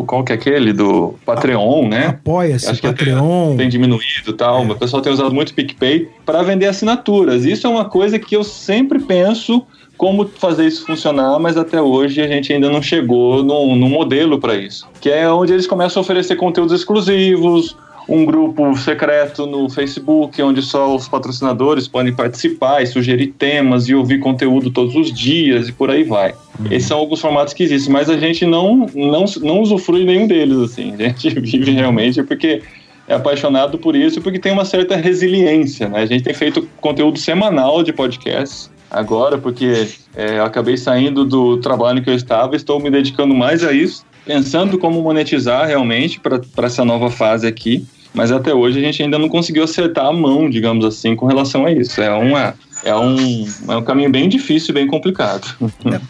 [0.00, 2.06] o qual que é aquele do Patreon, né?
[2.08, 3.56] Apoia-se, Patreon.
[3.56, 4.66] tem diminuído e tal.
[4.66, 7.44] O pessoal tem usado muito o PicPay para vender assinaturas.
[7.44, 9.64] Isso é uma coisa que eu sempre penso
[10.00, 14.40] como fazer isso funcionar, mas até hoje a gente ainda não chegou num, num modelo
[14.40, 14.88] para isso.
[14.98, 17.76] Que é onde eles começam a oferecer conteúdos exclusivos,
[18.08, 23.94] um grupo secreto no Facebook, onde só os patrocinadores podem participar e sugerir temas e
[23.94, 26.34] ouvir conteúdo todos os dias e por aí vai.
[26.70, 30.56] Esses são alguns formatos que existem, mas a gente não, não, não usufrui nenhum deles,
[30.60, 30.94] assim.
[30.94, 32.62] A gente vive realmente porque
[33.06, 36.00] é apaixonado por isso, porque tem uma certa resiliência, né?
[36.00, 41.58] A gente tem feito conteúdo semanal de podcasts agora, porque é, eu acabei saindo do
[41.58, 46.66] trabalho que eu estava, estou me dedicando mais a isso, pensando como monetizar realmente para
[46.66, 47.86] essa nova fase aqui.
[48.12, 51.64] Mas até hoje a gente ainda não conseguiu acertar a mão, digamos assim, com relação
[51.64, 52.00] a isso.
[52.00, 55.46] É uma, é um, é um caminho bem difícil bem complicado.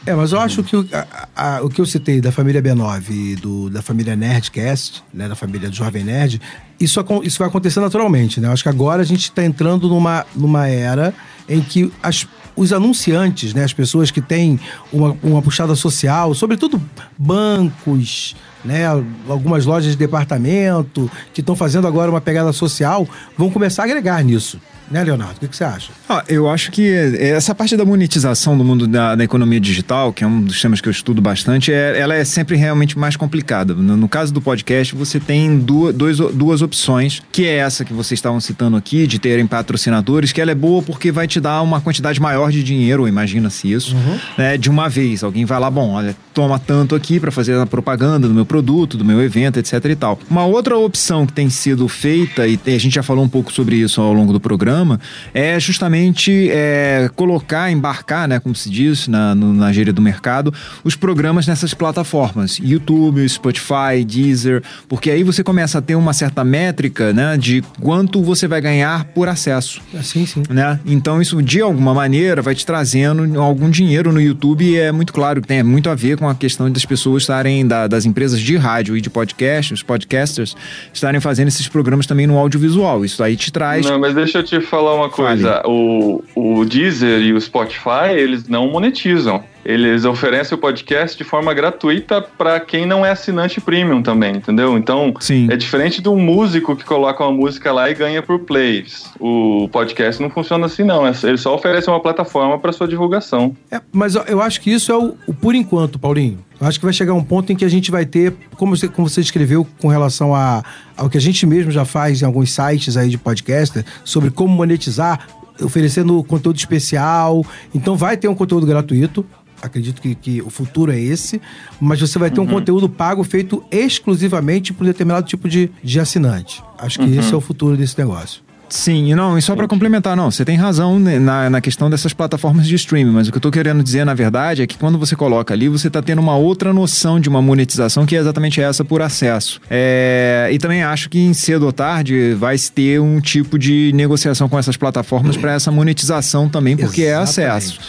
[0.07, 2.62] É, é, mas eu acho que o, a, a, o que eu citei da família
[2.62, 6.41] B9 e do, da família Nerdcast, né, da família do Jovem Nerd,
[6.81, 8.49] isso, isso vai acontecer naturalmente, né?
[8.49, 11.12] Eu acho que agora a gente está entrando numa, numa era
[11.47, 12.26] em que as
[12.57, 14.59] os anunciantes, né, as pessoas que têm
[14.92, 16.80] uma, uma puxada social, sobretudo
[17.16, 18.34] bancos,
[18.64, 18.86] né,
[19.28, 24.22] algumas lojas de departamento que estão fazendo agora uma pegada social, vão começar a agregar
[24.22, 24.61] nisso.
[24.91, 25.36] Né, Leonardo?
[25.36, 25.93] O que, que você acha?
[26.09, 30.24] Ah, eu acho que essa parte da monetização do mundo da, da, economia digital, que
[30.24, 33.72] é um dos temas que eu estudo bastante, é, ela é sempre realmente mais complicada.
[33.72, 37.93] No, no caso do podcast, você tem duas, dois, duas opções, que é essa que
[37.93, 41.62] vocês estavam citando aqui, de terem patrocinadores, que ela é boa porque vai te dar
[41.62, 44.18] uma quantidade maior de dinheiro, imagina-se isso, uhum.
[44.36, 45.22] né, de uma vez.
[45.22, 48.97] Alguém vai lá, bom, olha, toma tanto aqui para fazer a propaganda do meu produto,
[48.97, 50.18] do meu evento, etc e tal.
[50.28, 53.76] Uma outra opção que tem sido feita, e a gente já falou um pouco sobre
[53.76, 55.01] isso ao longo do programa, programa
[55.35, 60.53] é justamente é, colocar, embarcar, né, como se diz na, no, na gíria do mercado,
[60.83, 66.43] os programas nessas plataformas, YouTube, Spotify, Deezer, porque aí você começa a ter uma certa
[66.45, 69.81] métrica, né, de quanto você vai ganhar por acesso.
[69.95, 70.43] Ah, sim, sim.
[70.49, 70.81] Né?
[70.87, 75.12] Então isso de alguma maneira vai te trazendo algum dinheiro no YouTube e é muito
[75.12, 78.41] claro que tem muito a ver com a questão das pessoas estarem da, das empresas
[78.41, 80.57] de rádio e de podcast, os podcasters
[80.93, 83.05] estarem fazendo esses programas também no audiovisual.
[83.05, 83.85] Isso aí te traz.
[83.87, 85.62] Não, mas deixa eu te falar uma coisa.
[85.66, 89.43] O, o Deezer e o Spotify, eles não monetizam.
[89.65, 94.77] Eles oferecem o podcast de forma gratuita para quem não é assinante premium também, entendeu?
[94.77, 95.49] Então, Sim.
[95.51, 99.11] é diferente de um músico que coloca uma música lá e ganha por plays.
[99.19, 101.07] O podcast não funciona assim, não.
[101.07, 103.55] É, ele só oferece uma plataforma para sua divulgação.
[103.71, 106.39] É, mas eu acho que isso é o, o por enquanto, Paulinho.
[106.61, 108.87] Eu acho que vai chegar um ponto em que a gente vai ter, como você,
[108.87, 110.63] como você escreveu com relação a,
[110.95, 114.55] ao que a gente mesmo já faz em alguns sites aí de podcast, sobre como
[114.55, 115.27] monetizar,
[115.63, 117.45] oferecendo conteúdo especial.
[117.75, 119.25] Então vai ter um conteúdo gratuito,
[119.63, 121.41] acredito que, que o futuro é esse,
[121.81, 122.47] mas você vai ter uhum.
[122.47, 126.63] um conteúdo pago feito exclusivamente por um determinado tipo de, de assinante.
[126.79, 127.21] Acho que uhum.
[127.21, 128.43] esse é o futuro desse negócio.
[128.71, 132.66] Sim, não, e só para complementar, não, você tem razão na, na questão dessas plataformas
[132.66, 135.16] de streaming, mas o que eu tô querendo dizer, na verdade, é que quando você
[135.16, 138.85] coloca ali, você tá tendo uma outra noção de uma monetização que é exatamente essa
[138.85, 139.61] por acesso.
[139.68, 144.49] É, e também acho que em cedo ou tarde vai ter um tipo de negociação
[144.49, 147.81] com essas plataformas para essa monetização também, porque exatamente, é acesso.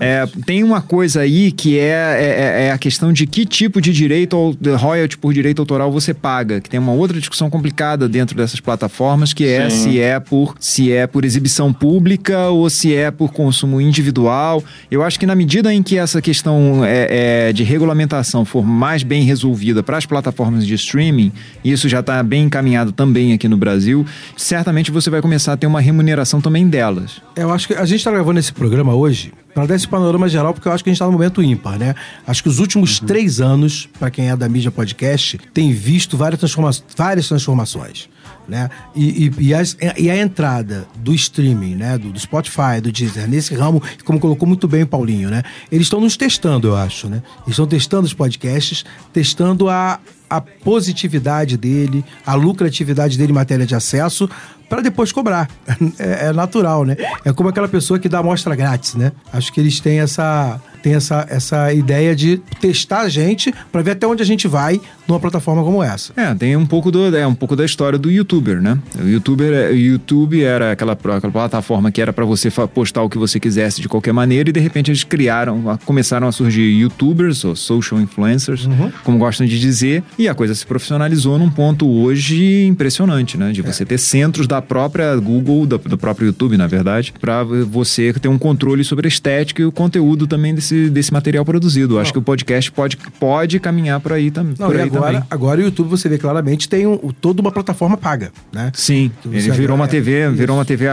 [0.00, 3.92] É, tem uma coisa aí que é, é, é, a questão de que tipo de
[3.92, 8.36] direito ou royalty por direito autoral você paga, que tem uma outra discussão complicada dentro
[8.36, 9.82] dessas plataformas, que é Sim.
[9.82, 14.62] se é por se é por exibição pública ou se é por consumo individual.
[14.88, 19.02] Eu acho que na medida em que essa questão é, é de regulamentação for mais
[19.02, 21.32] bem resolvida para as plataformas de streaming,
[21.64, 24.06] e isso já está bem encaminhado também aqui no Brasil,
[24.36, 27.20] certamente você vai começar a ter uma remuneração também delas.
[27.34, 30.54] Eu acho que a gente está gravando esse programa hoje para dar esse panorama geral,
[30.54, 31.96] porque eu acho que a gente está no momento ímpar, né?
[32.24, 33.06] Acho que os últimos uhum.
[33.08, 38.08] três anos, para quem é da mídia podcast, tem visto várias, transforma várias transformações
[38.48, 38.68] né?
[38.94, 41.98] E, e, e, as, e, a entrada do streaming, né?
[41.98, 45.42] Do, do, Spotify, do Deezer, nesse ramo, como colocou muito bem o Paulinho, né?
[45.70, 47.22] Eles estão nos testando, eu acho, né?
[47.42, 53.66] Eles estão testando os podcasts, testando a, a positividade dele, a lucratividade dele em matéria
[53.66, 54.28] de acesso,
[54.68, 55.48] para depois cobrar.
[55.98, 56.96] É, é, natural, né?
[57.24, 59.12] É como aquela pessoa que dá amostra grátis, né?
[59.32, 63.92] Acho que eles têm essa tem essa, essa ideia de testar a gente para ver
[63.92, 64.80] até onde a gente vai
[65.10, 66.12] numa plataforma como essa.
[66.16, 68.78] É, tem um pouco do é um pouco da história do YouTuber, né?
[69.02, 73.18] O YouTuber, o YouTube era aquela, aquela plataforma que era para você postar o que
[73.18, 77.56] você quisesse de qualquer maneira e de repente eles criaram, começaram a surgir YouTubers ou
[77.56, 78.90] social influencers, uhum.
[79.02, 83.52] como gostam de dizer, e a coisa se profissionalizou num ponto hoje impressionante, né?
[83.52, 83.86] De você é.
[83.86, 88.38] ter centros da própria Google, do, do próprio YouTube, na verdade, para você ter um
[88.38, 91.98] controle sobre a estética e o conteúdo também desse desse, material produzido.
[91.98, 94.99] Acho que o podcast pode, pode caminhar por aí, tam, Não, por aí agora, também.
[95.30, 98.70] Agora o YouTube, você vê claramente, tem um, toda uma plataforma paga, né?
[98.74, 100.86] Sim, ele virou uma TV, virou uma TV,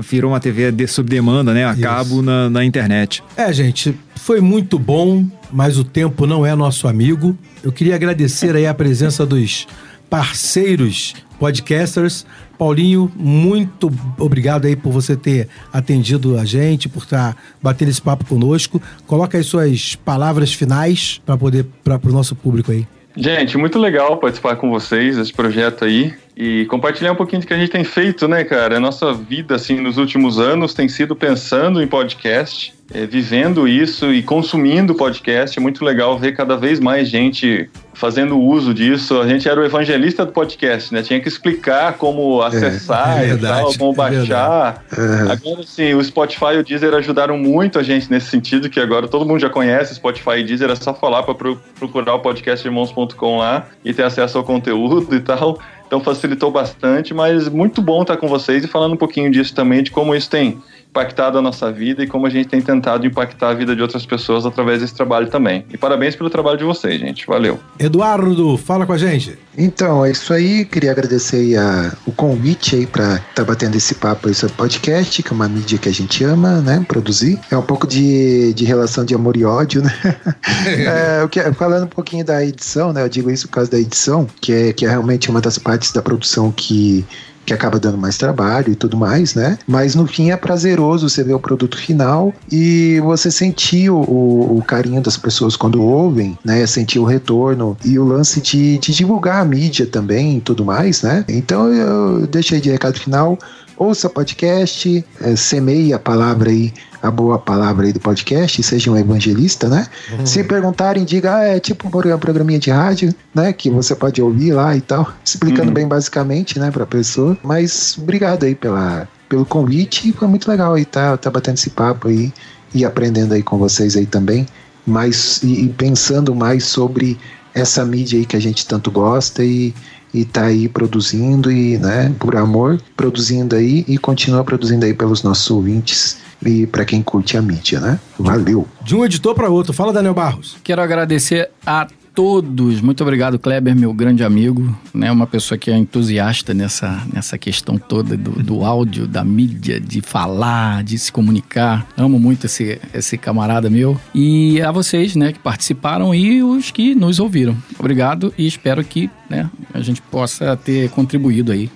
[0.00, 1.66] virou uma TV de, sob demanda, né?
[1.66, 1.82] A isso.
[1.82, 3.22] cabo na, na internet.
[3.36, 7.36] É, gente, foi muito bom, mas o tempo não é nosso amigo.
[7.62, 9.66] Eu queria agradecer aí a presença dos
[10.08, 12.26] parceiros podcasters.
[12.58, 18.26] Paulinho, muito obrigado aí por você ter atendido a gente, por estar batendo esse papo
[18.26, 18.80] conosco.
[19.06, 22.86] Coloca aí suas palavras finais para poder para o nosso público aí.
[23.20, 27.52] Gente, muito legal participar com vocês desse projeto aí e compartilhar um pouquinho do que
[27.52, 28.78] a gente tem feito, né, cara?
[28.78, 34.12] A nossa vida, assim, nos últimos anos tem sido pensando em podcast é, vivendo isso
[34.12, 35.58] e consumindo podcast.
[35.58, 39.20] É muito legal ver cada vez mais gente fazendo uso disso.
[39.20, 41.02] A gente era o evangelista do podcast, né?
[41.02, 44.84] Tinha que explicar como acessar é e verdade, tal, como é baixar.
[45.30, 49.06] Agora sim, o Spotify e o Deezer ajudaram muito a gente nesse sentido, que agora
[49.06, 51.34] todo mundo já conhece Spotify e Deezer, é só falar para
[51.78, 55.58] procurar o podcastirmãos.com lá e ter acesso ao conteúdo e tal.
[55.86, 59.82] Então facilitou bastante, mas muito bom estar com vocês e falando um pouquinho disso também,
[59.82, 63.50] de como isso tem impactado a nossa vida e como a gente tem tentado impactar
[63.50, 65.64] a vida de outras pessoas através desse trabalho também.
[65.72, 67.26] E parabéns pelo trabalho de vocês, gente.
[67.26, 67.60] Valeu.
[67.78, 69.38] Eduardo, fala com a gente.
[69.56, 70.64] Então, é isso aí.
[70.64, 74.56] Queria agradecer aí a, o convite aí para estar tá batendo esse papo aí sobre
[74.56, 76.84] podcast, que é uma mídia que a gente ama, né?
[76.86, 77.38] Produzir.
[77.50, 79.92] É um pouco de, de relação de amor e ódio, né?
[81.20, 83.02] é, o que, falando um pouquinho da edição, né?
[83.02, 85.92] Eu digo isso por causa da edição, que é, que é realmente uma das partes
[85.92, 87.04] da produção que
[87.44, 89.58] que acaba dando mais trabalho e tudo mais, né?
[89.66, 94.62] Mas no fim é prazeroso você ver o produto final e você sentir o, o
[94.66, 96.64] carinho das pessoas quando ouvem, né?
[96.66, 101.02] Sentir o retorno e o lance de, de divulgar a mídia também e tudo mais,
[101.02, 101.24] né?
[101.28, 103.38] Então eu deixei de recado final
[103.80, 106.70] ouça podcast, é, semeie a palavra aí,
[107.02, 109.86] a boa palavra aí do podcast, seja um evangelista, né?
[110.12, 110.26] Uhum.
[110.26, 113.54] Se perguntarem, diga, ah, é tipo um programinha de rádio, né?
[113.54, 115.74] Que você pode ouvir lá e tal, explicando uhum.
[115.74, 117.38] bem basicamente, né, pra pessoa.
[117.42, 122.08] Mas obrigado aí pela, pelo convite, foi muito legal aí tá, tá batendo esse papo
[122.08, 122.30] aí
[122.74, 124.46] e aprendendo aí com vocês aí também,
[124.86, 127.18] mas e, e pensando mais sobre
[127.54, 129.74] essa mídia aí que a gente tanto gosta e
[130.12, 135.22] e tá aí produzindo e, né, por amor, produzindo aí e continua produzindo aí pelos
[135.22, 138.00] nossos ouvintes e para quem curte a mídia, né?
[138.18, 138.66] Valeu.
[138.82, 139.72] De um editor para outro.
[139.72, 140.56] Fala, Daniel Barros.
[140.64, 142.80] Quero agradecer a todos.
[142.80, 145.10] Muito obrigado, Kleber, meu grande amigo, né?
[145.10, 150.00] Uma pessoa que é entusiasta nessa, nessa questão toda do, do áudio, da mídia, de
[150.00, 151.86] falar, de se comunicar.
[151.96, 153.98] Amo muito esse, esse camarada meu.
[154.14, 157.56] E a vocês, né, que participaram e os que nos ouviram.
[157.78, 161.70] Obrigado e espero que, né, a gente possa ter contribuído aí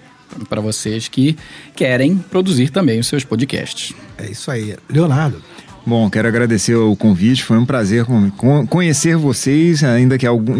[0.49, 1.37] para vocês que
[1.76, 3.95] querem produzir também os seus podcasts.
[4.18, 4.76] É isso aí.
[4.89, 5.43] Leonardo.
[5.87, 8.07] Bom, quero agradecer o convite, foi um prazer
[8.70, 10.55] conhecer vocês, ainda que algum,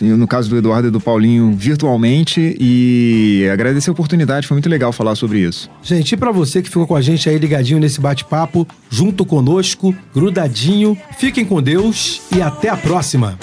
[0.00, 4.92] no caso do Eduardo e do Paulinho, virtualmente, e agradecer a oportunidade, foi muito legal
[4.92, 5.68] falar sobre isso.
[5.82, 9.94] Gente, e para você que ficou com a gente aí ligadinho nesse bate-papo, junto conosco,
[10.14, 13.36] grudadinho, fiquem com Deus e até a próxima!